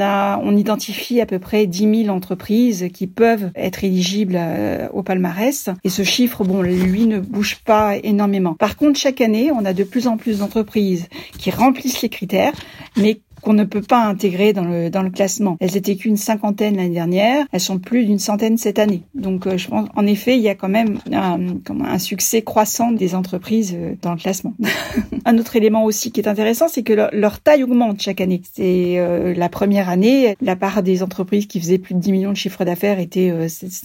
a, 0.00 0.40
on 0.42 0.56
identifie 0.56 1.20
à 1.20 1.26
peu 1.26 1.38
près 1.38 1.66
10 1.66 2.04
000 2.04 2.16
entreprises 2.16 2.88
qui 2.92 3.06
peuvent 3.06 3.50
être 3.54 3.84
éligibles 3.84 4.36
euh, 4.36 4.88
au 4.92 5.02
palmarès. 5.02 5.70
Et 5.84 5.88
ce 5.88 6.02
chiffre, 6.02 6.44
bon, 6.44 6.62
lui 6.62 7.06
ne 7.06 7.18
bouge 7.18 7.56
pas 7.64 7.96
énormément. 7.96 8.54
Par 8.54 8.76
contre, 8.76 8.98
chaque 8.98 9.20
année, 9.20 9.50
on 9.52 9.64
a 9.64 9.72
de 9.72 9.84
plus 9.84 10.06
en 10.06 10.16
plus 10.16 10.38
d'entreprises 10.38 11.08
qui 11.38 11.50
remplissent 11.50 12.02
les 12.02 12.08
critères, 12.08 12.52
mais 12.96 13.20
qu'on 13.40 13.52
ne 13.52 13.64
peut 13.64 13.82
pas 13.82 14.04
intégrer 14.04 14.52
dans 14.52 14.64
le, 14.64 14.90
dans 14.90 15.02
le 15.02 15.10
classement. 15.10 15.56
Elles 15.60 15.76
étaient 15.76 15.96
qu'une 15.96 16.16
cinquantaine 16.16 16.76
l'année 16.76 16.94
dernière, 16.94 17.46
elles 17.52 17.60
sont 17.60 17.78
plus 17.78 18.04
d'une 18.04 18.18
centaine 18.18 18.58
cette 18.58 18.78
année. 18.78 19.02
Donc 19.14 19.46
euh, 19.46 19.56
je 19.56 19.68
pense, 19.68 19.88
en 19.94 20.06
effet, 20.06 20.36
il 20.36 20.42
y 20.42 20.48
a 20.48 20.54
quand 20.54 20.68
même 20.68 20.98
un, 21.12 21.38
un 21.84 21.98
succès 21.98 22.42
croissant 22.42 22.92
des 22.92 23.14
entreprises 23.14 23.74
euh, 23.76 23.94
dans 24.02 24.12
le 24.12 24.18
classement. 24.18 24.54
un 25.24 25.38
autre 25.38 25.56
élément 25.56 25.84
aussi 25.84 26.12
qui 26.12 26.20
est 26.20 26.28
intéressant, 26.28 26.68
c'est 26.68 26.82
que 26.82 26.92
leur, 26.92 27.40
taille 27.40 27.62
augmente 27.62 28.00
chaque 28.00 28.20
année. 28.20 28.42
C'est 28.54 28.98
euh, 28.98 29.34
la 29.34 29.48
première 29.48 29.88
année, 29.88 30.36
la 30.40 30.56
part 30.56 30.82
des 30.82 31.02
entreprises 31.02 31.46
qui 31.46 31.60
faisaient 31.60 31.78
plus 31.78 31.94
de 31.94 32.00
10 32.00 32.12
millions 32.12 32.32
de 32.32 32.36
chiffres 32.36 32.64
d'affaires 32.64 32.98
était 32.98 33.32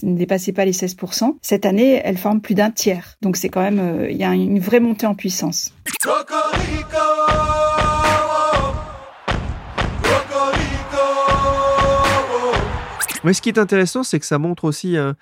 ne 0.02 0.16
dépassait 0.16 0.52
pas 0.52 0.64
les 0.64 0.72
16%. 0.72 1.36
Cette 1.40 1.66
année, 1.66 2.00
elles 2.04 2.16
forment 2.16 2.40
plus 2.40 2.54
d'un 2.54 2.70
tiers. 2.70 3.16
Donc 3.22 3.36
c'est 3.36 3.48
quand 3.48 3.62
même, 3.62 4.06
il 4.10 4.16
y 4.16 4.24
a 4.24 4.34
une 4.34 4.58
vraie 4.58 4.80
montée 4.80 5.06
en 5.06 5.14
puissance. 5.14 5.72
Mais 13.24 13.32
ce 13.32 13.42
qui 13.42 13.48
est 13.48 13.58
intéressant, 13.58 14.02
c'est 14.02 14.20
que 14.20 14.26
ça 14.26 14.38
montre 14.38 14.64
aussi 14.64 14.96
une 14.96 15.14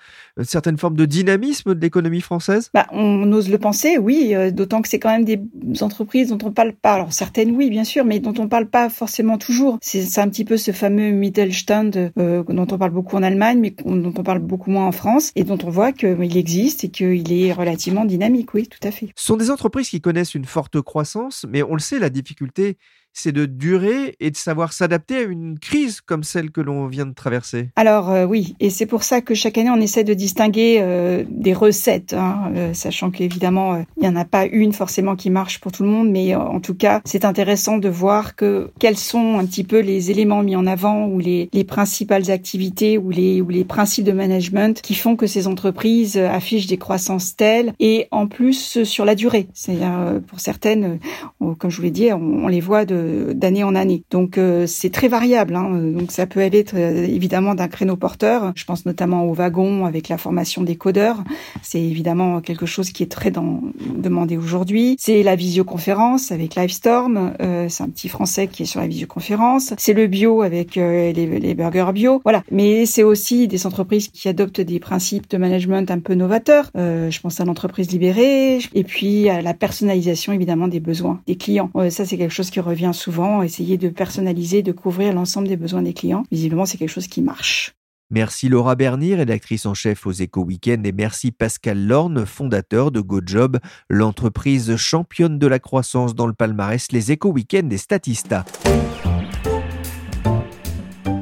certaine 0.43 0.77
forme 0.77 0.95
de 0.95 1.05
dynamisme 1.05 1.73
de 1.73 1.79
l'économie 1.79 2.21
française. 2.21 2.69
Bah, 2.73 2.87
on 2.91 3.31
ose 3.31 3.49
le 3.49 3.57
penser, 3.57 3.97
oui, 3.97 4.31
euh, 4.33 4.51
d'autant 4.51 4.81
que 4.81 4.89
c'est 4.89 4.99
quand 4.99 5.09
même 5.09 5.25
des 5.25 5.39
entreprises 5.81 6.29
dont 6.29 6.37
on 6.43 6.51
parle 6.51 6.73
pas. 6.73 6.93
Alors 6.93 7.13
certaines, 7.13 7.51
oui, 7.55 7.69
bien 7.69 7.83
sûr, 7.83 8.05
mais 8.05 8.19
dont 8.19 8.33
on 8.37 8.47
parle 8.47 8.67
pas 8.67 8.89
forcément 8.89 9.37
toujours. 9.37 9.77
C'est 9.81 10.19
un 10.19 10.29
petit 10.29 10.45
peu 10.45 10.57
ce 10.57 10.71
fameux 10.71 11.11
Mittelstand 11.11 12.11
euh, 12.17 12.43
dont 12.43 12.67
on 12.69 12.77
parle 12.77 12.91
beaucoup 12.91 13.15
en 13.15 13.23
Allemagne, 13.23 13.59
mais 13.59 13.75
dont 13.85 14.13
on 14.17 14.23
parle 14.23 14.39
beaucoup 14.39 14.71
moins 14.71 14.87
en 14.87 14.91
France, 14.91 15.31
et 15.35 15.43
dont 15.43 15.57
on 15.63 15.69
voit 15.69 15.91
qu'il 15.91 16.37
existe 16.37 16.83
et 16.83 16.89
qu'il 16.89 17.31
est 17.31 17.53
relativement 17.53 18.05
dynamique, 18.05 18.53
oui, 18.53 18.67
tout 18.67 18.85
à 18.87 18.91
fait. 18.91 19.09
Ce 19.15 19.25
sont 19.25 19.37
des 19.37 19.51
entreprises 19.51 19.89
qui 19.89 20.01
connaissent 20.01 20.35
une 20.35 20.45
forte 20.45 20.81
croissance, 20.81 21.45
mais 21.49 21.63
on 21.63 21.73
le 21.73 21.79
sait, 21.79 21.99
la 21.99 22.09
difficulté 22.09 22.77
c'est 23.13 23.31
de 23.31 23.45
durer 23.45 24.15
et 24.19 24.31
de 24.31 24.35
savoir 24.35 24.73
s'adapter 24.73 25.17
à 25.17 25.21
une 25.21 25.59
crise 25.59 26.01
comme 26.01 26.23
celle 26.23 26.51
que 26.51 26.61
l'on 26.61 26.87
vient 26.87 27.05
de 27.05 27.13
traverser. 27.13 27.69
Alors 27.75 28.09
euh, 28.09 28.25
oui, 28.25 28.55
et 28.59 28.69
c'est 28.69 28.87
pour 28.87 29.03
ça 29.03 29.21
que 29.21 29.35
chaque 29.35 29.57
année 29.57 29.69
on 29.69 29.79
essaie 29.79 30.03
de 30.03 30.13
distinguer 30.13 30.79
euh, 30.81 31.23
des 31.29 31.53
recettes, 31.53 32.13
hein, 32.13 32.51
euh, 32.55 32.73
sachant 32.73 33.11
qu'évidemment 33.11 33.83
il 33.97 34.01
n'y 34.01 34.07
en 34.07 34.15
a 34.15 34.25
pas 34.25 34.45
une 34.45 34.73
forcément 34.73 35.15
qui 35.15 35.29
marche 35.29 35.59
pour 35.59 35.71
tout 35.71 35.83
le 35.83 35.89
monde, 35.89 36.09
mais 36.09 36.35
en 36.35 36.59
tout 36.59 36.75
cas 36.75 37.01
c'est 37.05 37.23
intéressant 37.23 37.77
de 37.77 37.89
voir 37.89 38.35
que 38.35 38.71
quels 38.79 38.97
sont 38.97 39.37
un 39.37 39.45
petit 39.45 39.63
peu 39.63 39.79
les 39.79 40.09
éléments 40.09 40.41
mis 40.41 40.55
en 40.55 40.65
avant 40.65 41.05
ou 41.05 41.19
les, 41.19 41.49
les 41.53 41.63
principales 41.63 42.31
activités 42.31 42.97
ou 42.97 43.11
les, 43.11 43.41
ou 43.41 43.49
les 43.49 43.63
principes 43.63 44.05
de 44.05 44.11
management 44.11 44.81
qui 44.81 44.95
font 44.95 45.15
que 45.15 45.27
ces 45.27 45.47
entreprises 45.47 46.17
affichent 46.17 46.67
des 46.67 46.77
croissances 46.77 47.35
telles 47.35 47.73
et 47.79 48.07
en 48.11 48.27
plus 48.27 48.83
sur 48.83 49.05
la 49.05 49.15
durée. 49.15 49.47
C'est-à-dire 49.53 50.21
pour 50.27 50.39
certaines, 50.39 50.99
comme 51.39 51.69
je 51.69 51.77
vous 51.77 51.83
l'ai 51.83 51.91
dit, 51.91 52.11
on 52.11 52.47
les 52.47 52.61
voit 52.61 52.85
de 52.85 53.02
d'année 53.33 53.63
en 53.63 53.75
année. 53.75 54.03
Donc 54.09 54.37
euh, 54.37 54.65
c'est 54.67 54.89
très 54.89 55.07
variable. 55.07 55.55
Hein. 55.55 55.69
Donc 55.97 56.11
ça 56.11 56.25
peut 56.25 56.41
aller 56.41 56.65
euh, 56.73 57.05
évidemment 57.05 57.55
d'un 57.55 57.67
créneau 57.67 57.95
porteur. 57.95 58.53
Je 58.55 58.65
pense 58.65 58.85
notamment 58.85 59.25
au 59.25 59.33
wagon 59.33 59.85
avec 59.85 60.09
la 60.09 60.17
formation 60.17 60.61
des 60.61 60.75
codeurs. 60.75 61.23
C'est 61.61 61.81
évidemment 61.81 62.41
quelque 62.41 62.65
chose 62.65 62.91
qui 62.91 63.03
est 63.03 63.11
très 63.11 63.31
demandé 63.31 64.37
aujourd'hui. 64.37 64.95
C'est 64.99 65.23
la 65.23 65.35
visioconférence 65.35 66.31
avec 66.31 66.55
Livestorm. 66.55 67.33
Euh, 67.41 67.67
c'est 67.69 67.83
un 67.83 67.89
petit 67.89 68.09
français 68.09 68.47
qui 68.47 68.63
est 68.63 68.65
sur 68.65 68.79
la 68.79 68.87
visioconférence. 68.87 69.73
C'est 69.77 69.93
le 69.93 70.07
bio 70.07 70.41
avec 70.41 70.75
les, 70.75 71.13
les, 71.13 71.53
burgers 71.53 71.91
bio. 71.93 72.21
Voilà. 72.23 72.43
Mais 72.51 72.85
c'est 72.85 73.03
aussi 73.03 73.47
des 73.47 73.65
entreprises 73.65 74.09
qui 74.09 74.27
adoptent 74.29 74.61
des 74.61 74.79
principes 74.79 75.29
de 75.29 75.37
management 75.37 75.89
un 75.91 75.99
peu 75.99 76.13
novateurs. 76.13 76.69
je 76.75 77.19
pense 77.19 77.39
à 77.39 77.45
l'entreprise 77.45 77.91
libérée 77.91 78.59
et 78.73 78.83
puis 78.83 79.29
à 79.29 79.41
la 79.41 79.53
personnalisation 79.53 80.33
évidemment 80.33 80.67
des 80.67 80.79
besoins 80.79 81.21
des 81.27 81.35
clients. 81.35 81.69
ça 81.89 82.05
c'est 82.05 82.17
quelque 82.17 82.33
chose 82.33 82.49
qui 82.49 82.59
revient 82.59 82.91
souvent, 82.93 83.41
essayer 83.41 83.77
de 83.77 83.89
personnaliser, 83.89 84.61
de 84.61 84.71
couvrir 84.71 85.13
l'ensemble 85.13 85.47
des 85.47 85.57
besoins 85.57 85.81
des 85.81 85.93
clients. 85.93 86.23
Visiblement, 86.31 86.65
c'est 86.65 86.77
quelque 86.77 86.89
chose 86.89 87.07
qui 87.07 87.21
marche. 87.21 87.73
Merci 88.09 88.47
Laura 88.47 88.75
Bernier, 88.75 89.15
rédactrice 89.15 89.65
en 89.65 89.73
chef 89.73 90.05
aux 90.05 90.11
Éco 90.11 90.43
Weekend, 90.43 90.85
et 90.85 90.91
merci 90.91 91.31
Pascal 91.31 91.83
Lorne, 91.87 92.27
fondateur 92.27 92.91
de 92.91 93.01
GoJob, 93.01 93.57
l'entreprise 93.89 94.75
championne 94.75 95.39
de 95.39 95.47
la 95.47 95.57
croissance 95.57 96.13
dans 96.13 96.27
le 96.27 96.33
palmarès 96.33 96.91
Les 96.91 97.11
Éco 97.11 97.31
Weekend 97.31 97.73
et 97.73 97.77
Statista. 97.77 98.45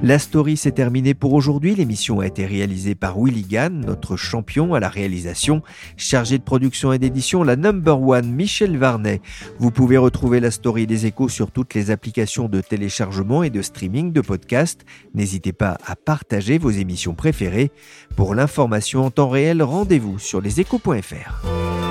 La 0.04 0.18
story 0.18 0.58
s'est 0.58 0.72
terminée 0.72 1.14
pour 1.14 1.34
aujourd'hui. 1.34 1.76
L'émission 1.76 2.22
a 2.22 2.26
été 2.26 2.48
réalisée 2.48 2.96
par 2.96 3.20
Willy 3.20 3.44
Gann, 3.44 3.86
notre 3.86 4.18
champion 4.18 4.74
à 4.74 4.80
la 4.80 4.90
réalisation, 4.90 5.62
chargé 5.96 6.40
de 6.40 6.44
production 6.44 6.92
et 6.92 6.98
d'édition, 6.98 7.44
la 7.44 7.56
number 7.56 8.02
one 8.02 8.32
Michel 8.32 8.78
Varnet. 8.78 9.22
Vous 9.60 9.70
pouvez 9.70 9.98
retrouver 9.98 10.40
la 10.40 10.50
story 10.50 10.88
des 10.88 11.06
échos 11.06 11.30
sur 11.30 11.52
toutes 11.52 11.76
les 11.76 11.92
applications 11.92 12.50
de 12.50 12.62
téléchargement 12.62 13.44
et 13.44 13.52
de 13.52 13.62
streaming 13.62 14.12
de 14.12 14.22
podcasts. 14.22 14.86
N'hésitez 15.14 15.54
pas 15.54 15.78
à 15.86 15.96
partager 15.96 16.58
vos 16.58 16.72
émissions 16.72 17.14
préférées. 17.14 17.72
Pour 18.16 18.34
l'information 18.34 19.06
en 19.06 19.12
temps 19.12 19.30
réel, 19.30 19.62
rendez-vous 19.62 20.18
sur 20.18 20.42
leséchos.fr. 20.42 21.91